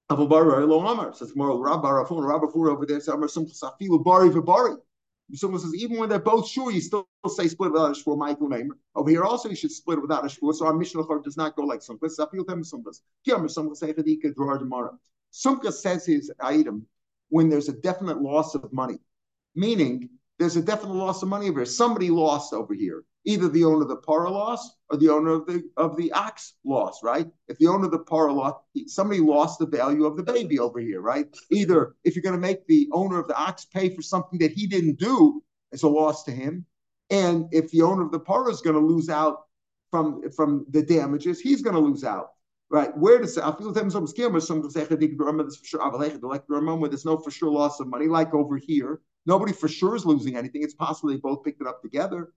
[0.08, 4.02] Abu Bari lo Amar says tomorrow Rabba Rafun Rabba Fur over there Amar Sum Safilu
[4.04, 4.76] Bari Vibari.
[5.34, 8.16] Someone says even when they're both sure, you still say split without a shvur.
[8.16, 10.54] Michael name over here also you should split without a shvur.
[10.54, 12.16] So our Mishnah does not go like Sumkas.
[12.18, 13.00] Safil Tem Sumkas.
[13.26, 14.92] Kiyam Sumkas Seichadika Drar Gemara.
[15.32, 16.86] Sumkas says his item
[17.28, 18.98] when there's a definite loss of money,
[19.54, 21.66] meaning there's a definite loss of money over here.
[21.66, 25.46] Somebody lost over here either the owner of the para lost or the owner of
[25.46, 27.26] the of the ox lost, right?
[27.48, 30.78] If the owner of the para lost, somebody lost the value of the baby over
[30.78, 31.26] here, right?
[31.50, 34.52] Either if you're going to make the owner of the ox pay for something that
[34.52, 36.64] he didn't do, it's a loss to him,
[37.10, 39.42] and if the owner of the para is going to lose out
[39.90, 42.30] from from the damages, he's going to lose out.
[42.68, 44.96] Right, where does I feel them some scam or some say where
[46.88, 49.00] there's no for sure loss of money, like over here.
[49.24, 50.62] Nobody for sure is losing anything.
[50.64, 52.32] It's possible they both picked it up together.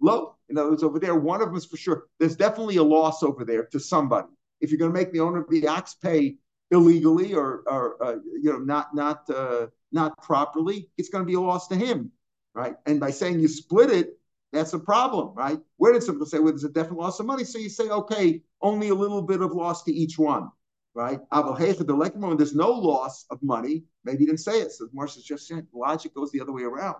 [0.00, 0.36] Low.
[0.48, 2.06] In other words, over there, one of them is for sure.
[2.18, 4.28] There's definitely a loss over there to somebody.
[4.60, 6.36] If you're going to make the owner of the ox pay
[6.70, 11.34] illegally or, or uh, you know, not not uh, not properly, it's going to be
[11.34, 12.10] a loss to him,
[12.54, 12.74] right?
[12.86, 14.18] And by saying you split it,
[14.52, 15.58] that's a problem, right?
[15.76, 17.44] Where did someone say, well, there's a definite loss of money?
[17.44, 20.50] So you say, okay, only a little bit of loss to each one,
[20.94, 21.20] right?
[21.30, 23.84] There's no loss of money.
[24.04, 24.72] Maybe you didn't say it.
[24.72, 26.96] So Marshall's just saying logic goes the other way around.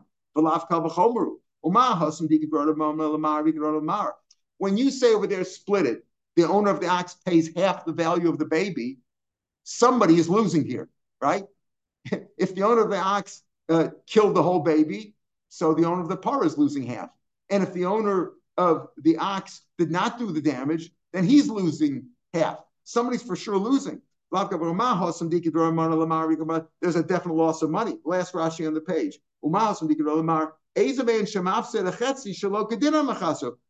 [4.58, 6.04] When you say over there, split it,
[6.36, 8.98] the owner of the ox pays half the value of the baby,
[9.64, 10.88] somebody is losing here,
[11.20, 11.44] right?
[12.38, 15.14] if the owner of the ox uh, killed the whole baby,
[15.48, 17.10] so the owner of the par is losing half.
[17.50, 22.06] And if the owner of the ox did not do the damage, then he's losing
[22.32, 22.58] half.
[22.84, 24.00] Somebody's for sure losing.
[24.32, 24.46] There's
[26.96, 27.98] a definite loss of money.
[28.04, 29.18] Last Rashi on the page.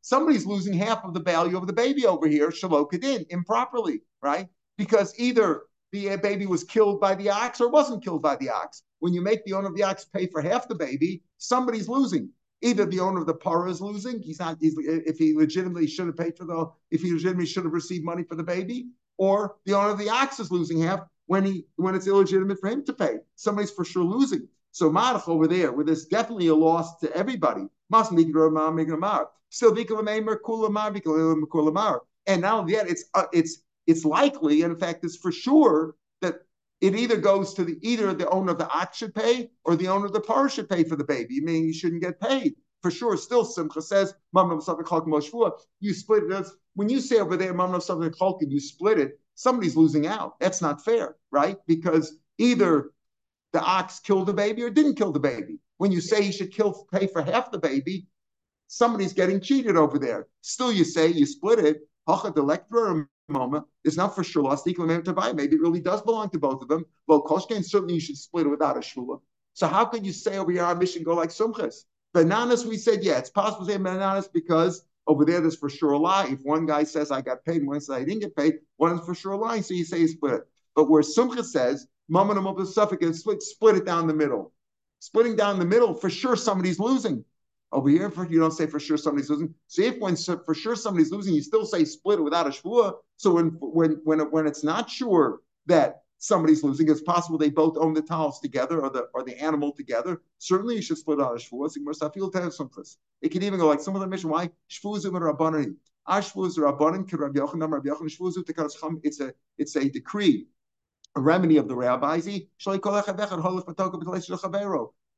[0.02, 4.48] Somebody's losing half of the value of the baby over here, shalokadin, improperly, right?
[4.76, 5.62] Because either
[5.92, 8.82] the uh, baby was killed by the ox or wasn't killed by the ox.
[8.98, 12.30] When you make the owner of the ox pay for half the baby, somebody's losing.
[12.62, 16.06] Either the owner of the para is losing, he's not, he's, if he legitimately should
[16.06, 19.56] have paid for the, if he legitimately should have received money for the baby, or
[19.66, 22.84] the owner of the ox is losing half when he when it's illegitimate for him
[22.84, 23.18] to pay.
[23.36, 24.48] Somebody's for sure losing.
[24.72, 27.66] So Marach over there, where there's definitely a loss to everybody,
[29.48, 29.74] Still,
[32.26, 35.96] and now yet it's uh, it's it's likely, and in fact, it's for sure
[36.80, 39.88] it either goes to the either the owner of the ox should pay or the
[39.88, 41.40] owner of the par should pay for the baby.
[41.40, 43.16] Meaning you shouldn't get paid for sure.
[43.16, 44.14] Still, Simcha says,
[45.80, 46.46] you split it.
[46.74, 50.40] When you say over there, you split it, somebody's losing out.
[50.40, 51.58] That's not fair, right?
[51.66, 52.92] Because either
[53.52, 55.58] the ox killed the baby or didn't kill the baby.
[55.76, 58.06] When you say he should kill, pay for half the baby,
[58.68, 60.28] somebody's getting cheated over there.
[60.40, 61.78] Still, you say you split it.
[63.84, 65.32] Is not for sure lost to buy.
[65.32, 66.84] Maybe it really does belong to both of them.
[67.06, 69.20] Well, Koshkin certainly you should split it without a shula.
[69.54, 71.84] So how can you say over here our Mishnah go like sumchas?
[72.12, 75.56] Ben Nanas, we said, yeah, it's possible to say Ben Nanas because over there there's
[75.56, 76.26] for sure a lie.
[76.30, 79.04] If one guy says I got paid, one says I didn't get paid, one is
[79.04, 80.42] for sure a lie, so you say you split it.
[80.74, 84.52] But where Sumcha says, Mammon and split, split it down the middle.
[84.98, 87.24] Splitting down the middle, for sure somebody's losing.
[87.72, 89.54] Over here, for, you don't say for sure somebody's losing.
[89.68, 92.94] See, if when for sure somebody's losing, you still say split without a shvua.
[93.16, 97.76] So when when when when it's not sure that somebody's losing, it's possible they both
[97.78, 100.20] own the towels together or the or the animal together.
[100.38, 101.70] Certainly, you should split out a shvua.
[103.22, 104.30] It can even go like some of the mission.
[104.30, 105.76] Why shvuzim rabbanim?
[106.06, 110.48] Our shvuz rabbanim can Rabbi Yochanan Rabbi Yochanan shvuzu tekar It's a it's a decree,
[111.14, 112.26] a remedy of the rabbis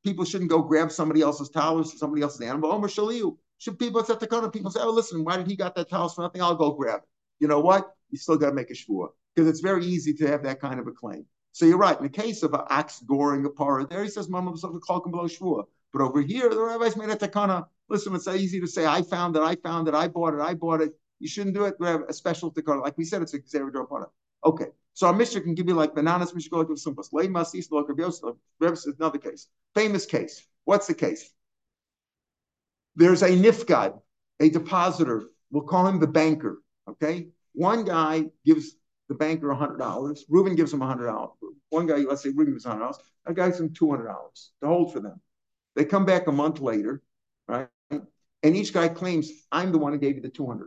[0.03, 2.71] people shouldn't go grab somebody else's towels, or somebody else's animal.
[2.71, 3.37] Oh, Omer Shaliu.
[3.57, 4.49] Should people set the corner?
[4.49, 6.41] People say, oh, listen, why did he got that towel for nothing?
[6.41, 7.09] I'll go grab it.
[7.39, 7.95] You know what?
[8.09, 10.79] You still got to make a shvua because it's very easy to have that kind
[10.79, 11.25] of a claim.
[11.53, 11.97] So you're right.
[11.97, 15.09] In the case of an ox goring a parrot, there he says, Mama was called
[15.09, 15.63] below shvua.
[15.93, 17.67] But over here, the rabbis made a takana.
[17.89, 20.55] Listen, it's easy to say, I found it, I found it, I bought it, I
[20.55, 20.93] bought it.
[21.19, 21.75] You shouldn't do it.
[21.79, 22.81] We have a special takana.
[22.81, 24.07] Like we said, it's a xeridor
[24.43, 24.67] Okay.
[24.93, 27.03] So our Mishnah can give you like Ben Nanas, Mishnah like simple.
[27.11, 28.07] Lay masis like Rebbe
[28.71, 29.47] is another case.
[29.73, 30.45] Famous case.
[30.65, 31.31] What's the case?
[32.95, 33.99] There's a nifgad,
[34.39, 35.23] a depositor.
[35.51, 36.61] We'll call him the banker.
[36.87, 37.29] Okay.
[37.53, 38.75] One guy gives
[39.09, 40.19] the banker $100.
[40.29, 41.29] Reuben gives him $100.
[41.69, 42.95] One guy, let's say Reuben gives $100.
[43.25, 44.05] That guy gives him $200
[44.61, 45.19] to hold for them.
[45.75, 47.01] They come back a month later,
[47.47, 47.67] right?
[47.89, 50.59] And each guy claims, I'm the one who gave you the $200,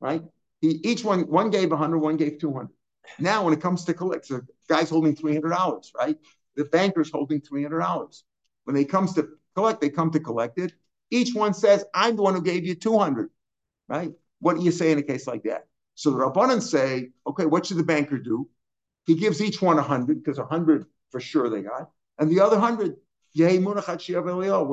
[0.00, 0.22] right?
[0.60, 2.68] He, each one, one gave 100, one gave 200.
[3.18, 6.16] Now, when it comes to collect, so guy's holding $300, right?
[6.56, 8.22] The banker's holding $300.
[8.64, 10.72] When they comes to collect, they come to collect it.
[11.10, 13.30] Each one says, I'm the one who gave you 200,
[13.88, 14.12] right?
[14.40, 15.66] What do you say in a case like that?
[15.94, 18.48] So the Rabbanan say, okay, what should the banker do?
[19.06, 21.90] He gives each one 100, because 100 for sure they got.
[22.18, 22.96] And the other 100,
[23.34, 23.52] what are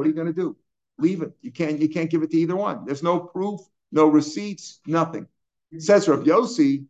[0.09, 0.55] you going to do?
[0.97, 1.31] Leave it.
[1.41, 2.85] You can't, you can't give it to either one.
[2.85, 5.27] There's no proof, no receipts, nothing.
[5.77, 6.85] Says Rabbi Yossi,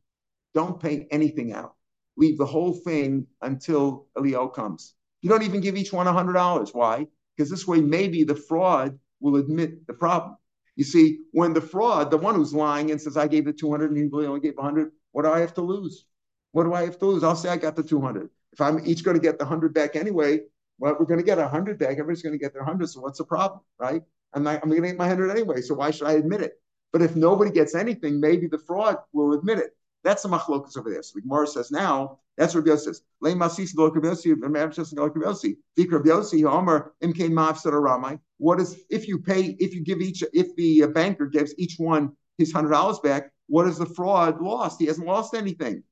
[0.55, 1.75] don't pay anything out.
[2.17, 4.95] Leave the whole thing until Eliyahu comes.
[5.21, 6.73] You don't even give each one $100.
[6.73, 7.05] Why?
[7.35, 10.37] Because this way, maybe the fraud will admit the problem.
[10.75, 13.91] You see, when the fraud, the one who's lying and says, I gave the 200
[13.91, 16.05] and he really only gave 100, what do I have to lose?
[16.51, 17.23] What do I have to lose?
[17.23, 18.29] I'll say I got the 200.
[18.53, 20.41] If I'm each going to get the 100 back anyway,
[20.79, 21.91] well, we're going to get 100 back.
[21.91, 22.87] Everybody's going to get their 100.
[22.87, 24.01] So what's the problem, right?
[24.33, 25.61] I'm, I'm going to get my 100 anyway.
[25.61, 26.53] So why should I admit it?
[26.93, 29.71] But if nobody gets anything, maybe the fraud will admit it.
[30.05, 31.03] That's the machlokas over there.
[31.03, 33.01] So the Gemara says now, that's what Rabbi says.
[33.21, 35.57] Lay masis lo Rabbi Yossi, Rabbi Yossi.
[35.75, 38.19] Dik Rabbi Yossi, Omer, imkein ma'afsar ramai.
[38.37, 41.75] What is, if you pay, if you give each, if the uh, banker gives each
[41.77, 44.79] one his hundred dollars back, what is the fraud lost?
[44.79, 45.83] He hasn't lost anything.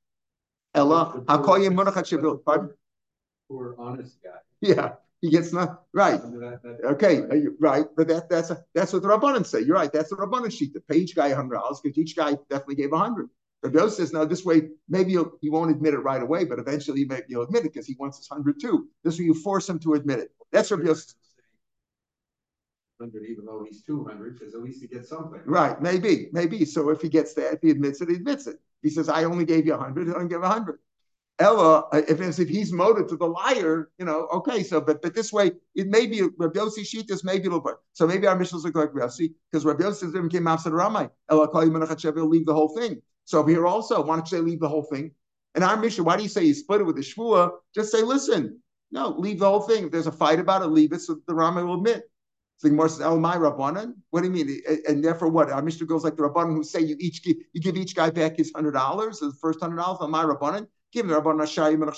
[0.74, 2.70] Ella, hakoyim monachat Pardon?
[3.50, 4.30] Poor honest guy.
[4.60, 4.92] Yeah.
[5.24, 6.20] He gets not right.
[6.84, 7.22] Okay,
[7.58, 7.86] right.
[7.96, 9.60] But that that's a, that's what the rabbanon say.
[9.60, 9.90] You're right.
[9.90, 10.74] That's the rabbanon sheet.
[10.74, 13.30] The each guy hundred dollars because each guy definitely gave a hundred.
[13.64, 17.06] Rabbi Yosef says, now this way, maybe he won't admit it right away, but eventually
[17.06, 18.88] maybe he'll admit it because he wants his hundred too.
[19.02, 20.32] This way you force him to admit it.
[20.52, 21.14] That's Rabbi Yosef.
[23.00, 25.40] Even though he's 200, because at least he gets something.
[25.46, 26.64] Right, maybe, maybe.
[26.66, 28.56] So if he gets that, if he admits it, he admits it.
[28.82, 30.78] He says, I only gave you 100, I don't give 100.
[31.38, 35.14] Ella, uh, if, if he's motive to the liar, you know, okay, so but but
[35.14, 37.74] this way, it may be Rabbi Yossi Shitas, maybe a little bit.
[37.92, 41.08] So maybe our missions look like Rabbi Yossi, because Rabbi Yossi came after Ramai.
[41.28, 43.02] Ella call you leave the whole thing.
[43.24, 45.12] So over here also, why don't you say leave the whole thing?
[45.54, 47.50] And our Mishnah, why do you say you split it with the Shvua?
[47.74, 48.60] Just say, listen,
[48.90, 49.84] no, leave the whole thing.
[49.84, 52.04] If there's a fight about it, leave it so the Rama will admit.
[52.58, 54.60] So the Gemara says, "Oh my Rabbanan." What do you mean?
[54.86, 57.60] And therefore, what our Mishnah goes like the Rabbanan who say you each give you
[57.60, 60.68] give each guy back his hundred dollars, the first hundred dollars on my Rabbanan.
[60.92, 61.90] Give the Rabbanan Shayim and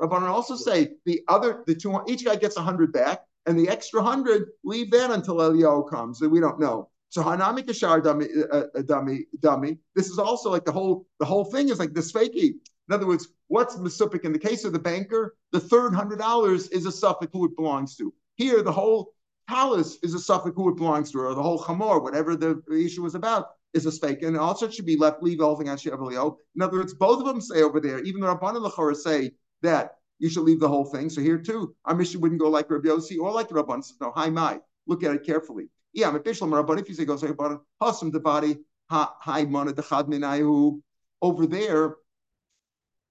[0.00, 3.68] Rabbanan also say the other, the two, each guy gets a hundred back, and the
[3.68, 6.22] extra hundred leave that until Eliyahu comes.
[6.22, 6.90] And we don't know.
[7.10, 9.78] So Hanami Kashar dummy, uh, uh, dummy, dummy.
[9.96, 12.54] This is also like the whole the whole thing is like this fakey.
[12.88, 15.36] In other words, what's Masupik in the case of the banker?
[15.52, 18.14] The third hundred dollars is a suffix who it belongs to.
[18.36, 19.12] Here, the whole
[19.48, 23.02] palace is a suffix who it belongs to, or the whole chamor, whatever the issue
[23.02, 25.68] was about is a spake, and also it should be left leave the whole thing
[25.68, 26.36] on Shevalio.
[26.54, 29.96] In other words, both of them say over there, even the Rabban Lachora say that
[30.20, 31.10] you should leave the whole thing.
[31.10, 33.82] So here too, our Mishnah wouldn't go like Rabbi Yossi or like the Rabban.
[33.82, 34.60] Says, no, hi my.
[34.86, 35.68] Look at it carefully.
[35.92, 36.80] Yeah, a bishlam Rabban.
[36.80, 40.80] If you say Rabban, hasam the body, hi mana the minayu.
[41.22, 41.96] Over there,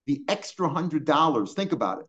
[0.08, 1.54] the extra hundred dollars.
[1.54, 2.06] Think about it.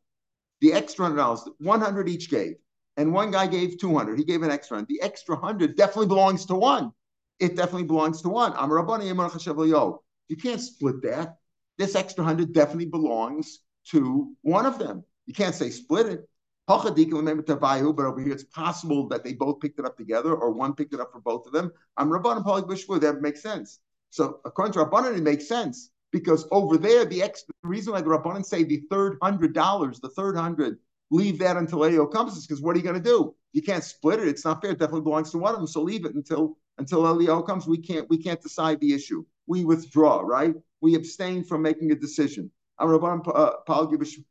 [0.61, 2.55] The extra hundred dollars, one hundred each gave,
[2.97, 4.19] and one guy gave two hundred.
[4.19, 4.85] He gave an extra.
[4.89, 6.93] The extra hundred definitely belongs to one
[7.41, 8.53] it definitely belongs to one.
[8.55, 11.37] I'm Rabbani You can't split that.
[11.79, 15.03] This extra hundred definitely belongs to one of them.
[15.27, 16.29] You can't say split it.
[16.71, 20.95] But over here, it's possible that they both picked it up together or one picked
[20.95, 21.73] it up for both of them.
[21.97, 23.01] I'm Rabbanan Polik Bishvu.
[23.01, 23.81] That makes sense.
[24.11, 28.03] So according to Rabbanan, it makes sense because over there, the, ex, the reason why
[28.03, 30.79] the Rabbanan say the third hundred dollars, the third hundred
[31.11, 33.35] leave that until Eliyahu comes, is because what are you going to do?
[33.53, 34.29] You can't split it.
[34.29, 34.71] It's not fair.
[34.71, 35.67] It definitely belongs to one of them.
[35.67, 37.67] So leave it until until Eliyahu comes.
[37.67, 39.25] We can't we can't decide the issue.
[39.49, 40.55] We withdraw, right?
[40.81, 42.49] We abstain from making a decision.
[42.79, 43.55] I'm Rabban uh,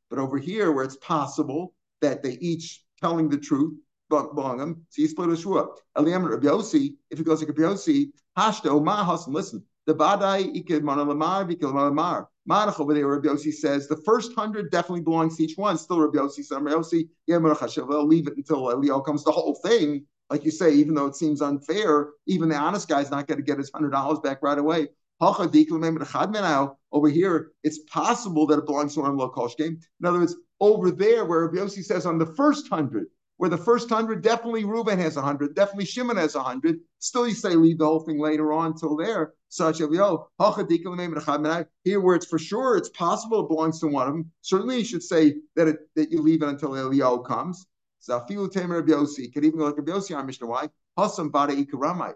[0.09, 3.73] but over here, where it's possible that they each telling the truth,
[4.09, 5.67] belong so you split a shua.
[5.97, 9.33] Eliyahu Rabbi Yossi, if it goes like Rabbi Yossi, hashto ma hasan.
[9.33, 12.25] Listen, the badai ikid manalamar vikil manalamar.
[12.49, 15.77] Manach over there, Rabbi says the first hundred definitely belongs to each one.
[15.77, 19.23] Still, Rabbi Yossi says, Rabbi Yossi, they'll leave it until Eliyahu comes.
[19.23, 23.11] The whole thing, like you say, even though it seems unfair, even the honest guy's
[23.11, 24.87] not going to get his hundred dollars back right away.
[25.21, 29.79] Over here, it's possible that it belongs to one low game.
[29.99, 33.07] In other words, over there, where Rabbi Yossi says on the first hundred,
[33.37, 36.79] where the first hundred definitely Reuben has a hundred, definitely Shimon has a hundred.
[36.99, 39.33] Still, you say leave the whole thing later on till there.
[39.49, 39.89] Such here
[42.01, 44.31] where it's for sure, it's possible it belongs to one of them.
[44.41, 47.65] Certainly, you should say that it, that you leave it until Eliyahu comes.
[48.07, 48.93] Zafilu Tamer Rabbi
[49.33, 50.47] could even like Rabbi Yossi on Mishnah.
[50.47, 50.69] Why?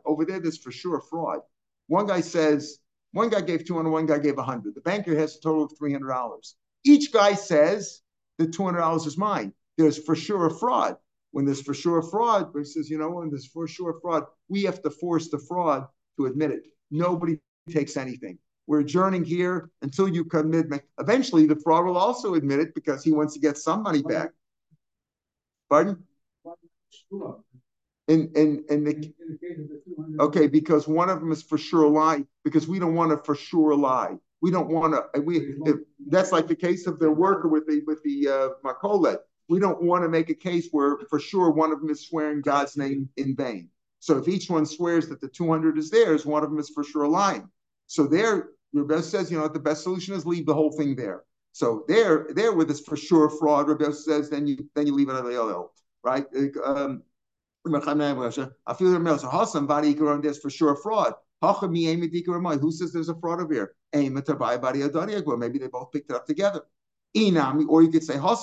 [0.05, 1.39] Over there, there's for sure fraud.
[1.87, 2.79] One guy says
[3.13, 4.75] one guy gave 200, one guy gave 100.
[4.75, 6.53] The banker has a total of $300.
[6.83, 8.01] Each guy says
[8.37, 9.53] the $200 is mine.
[9.77, 10.97] There's for sure a fraud.
[11.31, 14.01] When there's for sure a fraud, he says, you know, when there's for sure a
[14.01, 15.87] fraud, we have to force the fraud
[16.17, 16.63] to admit it.
[16.91, 17.39] Nobody
[17.69, 18.37] takes anything.
[18.67, 20.67] We're adjourning here until you commit.
[20.99, 24.29] Eventually, the fraud will also admit it because he wants to get some money back.
[25.69, 26.03] Pardon?
[28.07, 29.13] In in in the
[30.19, 32.25] okay, because one of them is for sure a lie.
[32.43, 34.17] Because we don't want to for sure lie.
[34.41, 35.21] We don't want to.
[35.21, 35.55] We
[36.07, 39.81] that's like the case of the worker with the with the uh, makolet we don't
[39.81, 43.09] want to make a case where for sure one of them is swearing God's name
[43.17, 43.69] in vain.
[43.99, 46.83] So if each one swears that the 200 is theirs, one of them is for
[46.83, 47.49] sure lying.
[47.87, 50.95] So there, Rebbe says, you know, what, the best solution is leave the whole thing
[50.95, 51.23] there.
[51.51, 55.09] So there, there with this for sure fraud, Rebbe says, then you then you leave
[55.09, 55.67] it at the
[56.03, 56.25] right?
[56.65, 57.03] Um,
[57.65, 61.13] I feel there's a hossum body, there's for sure fraud.
[61.41, 63.75] Who says there's a fraud over here?
[63.93, 66.61] Maybe they both picked it up together.
[67.15, 68.41] Or you could say Rabbi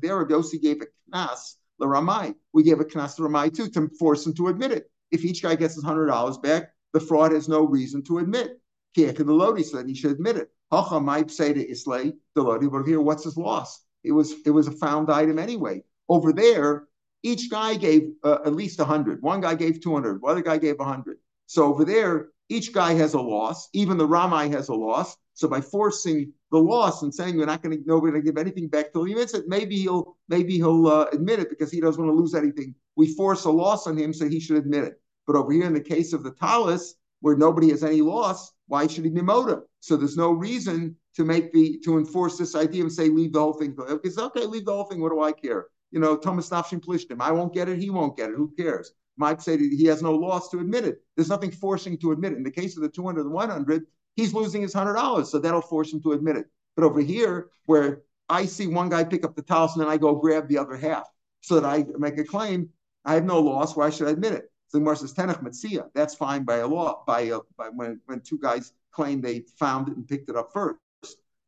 [0.00, 0.18] there.
[0.18, 2.34] Rabbi Yossi gave a knas the Ramai.
[2.52, 4.90] We gave a knas to Ramai too to force him to admit it.
[5.10, 8.60] If each guy gets his hundred dollars back, the fraud has no reason to admit.
[8.96, 10.50] Kiek the Lodi said he should admit it.
[10.70, 13.84] Hacha might say to Islay the Lodi, but here, what's his loss?
[14.04, 15.82] It was it was a found item anyway.
[16.08, 16.86] Over there,
[17.22, 19.22] each guy gave uh, at least a hundred.
[19.22, 20.20] One guy gave two hundred.
[20.22, 21.18] One other guy gave a hundred.
[21.46, 23.68] So over there, each guy has a loss.
[23.72, 25.16] Even the Ramai has a loss.
[25.34, 28.68] So by forcing the loss and saying we're not going to nobody to give anything
[28.68, 32.02] back till he admits it, maybe he'll maybe he'll uh, admit it because he doesn't
[32.02, 32.74] want to lose anything.
[32.96, 35.00] We force a loss on him, so he should admit it.
[35.26, 38.86] But over here in the case of the talis, where nobody has any loss, why
[38.86, 39.62] should he be moda?
[39.80, 43.40] So there's no reason to make the to enforce this idea and say leave the
[43.40, 43.76] whole thing.
[43.76, 45.00] Because okay, leave the whole thing.
[45.00, 45.66] What do I care?
[45.90, 47.20] You know, Thomas Nafshin Plishtim.
[47.20, 47.78] I won't get it.
[47.78, 48.36] He won't get it.
[48.36, 48.92] Who cares?
[49.16, 51.02] Might say he has no loss to admit it.
[51.16, 52.38] There's nothing forcing to admit it.
[52.38, 53.86] In the case of the 200 and 100,
[54.16, 56.46] he's losing his hundred dollars, so that'll force him to admit it.
[56.76, 59.96] But over here, where I see one guy pick up the towels and then I
[59.96, 61.08] go grab the other half
[61.40, 62.70] so that I make a claim,
[63.04, 63.76] I have no loss.
[63.76, 64.50] Why should I admit it?
[64.68, 65.88] So the says Tenach Metzia.
[65.94, 69.88] That's fine by a law, by, a, by when, when two guys claim they found
[69.88, 70.78] it and picked it up first.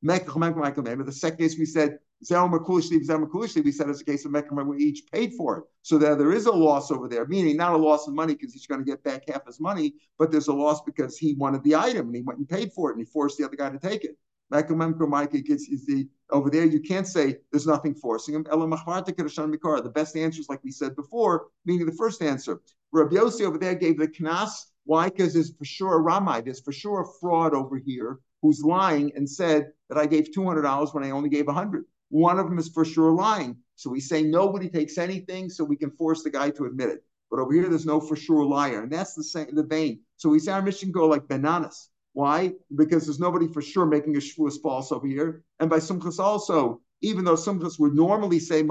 [0.03, 5.33] The second case we said we said it's a case of Mecca we each paid
[5.35, 5.65] for it.
[5.83, 8.53] So that there is a loss over there, meaning not a loss of money because
[8.53, 11.65] he's going to get back half his money, but there's a loss because he wanted
[11.65, 13.71] the item and he went and paid for it and he forced the other guy
[13.71, 14.17] to take it.
[14.51, 18.45] gets The, over there, you can't say there's nothing forcing him.
[18.45, 22.61] The best answer is like we said before, meaning the first answer.
[22.93, 24.67] Rabbi over there gave the knas.
[24.85, 25.09] Why?
[25.09, 26.45] Because there's for sure a ramai.
[26.45, 30.95] There's for sure a fraud over here who's lying and said that I gave $200
[30.95, 33.57] when I only gave 100 one of them is for sure lying.
[33.75, 37.03] So we say nobody takes anything, so we can force the guy to admit it.
[37.31, 40.01] But over here, there's no for sure liar, and that's the same the vein.
[40.19, 41.89] So we say our Mishnah go like Ben Nanas.
[42.13, 42.53] Why?
[42.77, 45.43] Because there's nobody for sure making a shvuas false over here.
[45.59, 48.63] And by sumchas also, even though sumchas would normally say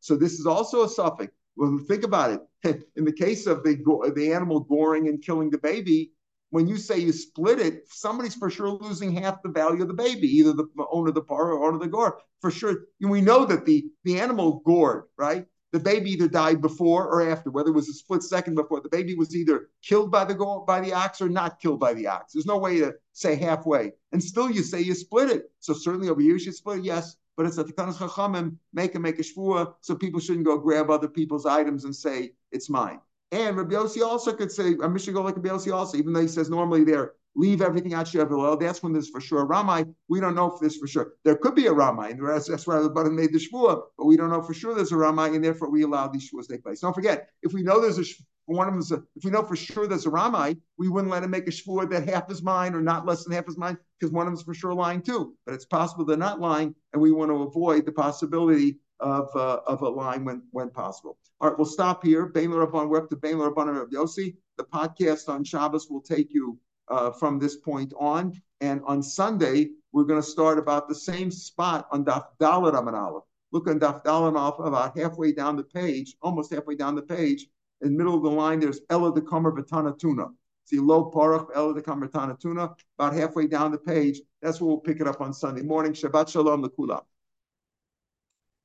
[0.00, 1.32] so this is also a suffix.
[1.56, 2.30] Well, think about
[2.62, 2.84] it.
[2.94, 3.74] In the case of the
[4.14, 6.12] the animal goring and killing the baby,
[6.50, 9.94] when you say you split it, somebody's for sure losing half the value of the
[9.94, 12.18] baby, either the owner of the bar or owner of the gore.
[12.40, 15.46] For sure, we know that the the animal gored, right?
[15.72, 18.80] The baby either died before or after, whether it was a split second before.
[18.80, 20.34] The baby was either killed by the
[20.66, 22.32] by the ox or not killed by the ox.
[22.32, 25.50] There's no way to say halfway, and still you say you split it.
[25.60, 27.16] So certainly over here you should split it, yes.
[27.36, 30.90] But it's a tikanas chachamim, make a make a shvua, so people shouldn't go grab
[30.90, 33.00] other people's items and say it's mine.
[33.32, 36.22] And Rabbi Yossi also could say, going to go like Rabbi Yossi also, even though
[36.22, 39.84] he says normally they're leave everything out Shavuot, that's when there's for sure a Ramai.
[40.08, 41.12] We don't know if there's for sure.
[41.24, 44.16] There could be a Ramai, and that's, why the button made the Shvuah, but we
[44.16, 46.64] don't know for sure there's a Ramai, and therefore we allow these Shvuahs to take
[46.64, 46.80] place.
[46.80, 48.04] Don't forget, if we know there's a
[48.46, 51.12] one of them is a, if we know for sure there's a Ramai, we wouldn't
[51.12, 53.56] let him make a Shvuah that half is mine or not less than half is
[53.56, 55.34] mine, because one of them's for sure lying too.
[55.46, 59.60] But it's possible they're not lying, and we want to avoid the possibility of, uh,
[59.66, 61.16] of a line when, when possible.
[61.40, 62.26] All right, we'll stop here.
[62.26, 64.36] Bain Rabban, we're up to Bain Rabban of Yossi.
[64.58, 68.38] The podcast on Shabbos will take you uh, from this point on.
[68.60, 72.92] And on Sunday, we're going to start about the same spot on Daf Dalet Amud
[72.92, 73.24] Aleph.
[73.52, 77.46] Look on Daf Dalet Aleph about halfway down the page, almost halfway down the page.
[77.80, 80.26] In the middle of the line, there's Ella de Kamer Batana Tuna.
[80.66, 82.74] See Lo Parach Ella de Kamer Batana Tuna.
[82.98, 84.20] About halfway down the page.
[84.42, 85.94] That's where we'll pick it up on Sunday morning.
[85.94, 87.00] Shabbat Shalom Lekulam.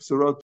[0.02, 0.34] Surot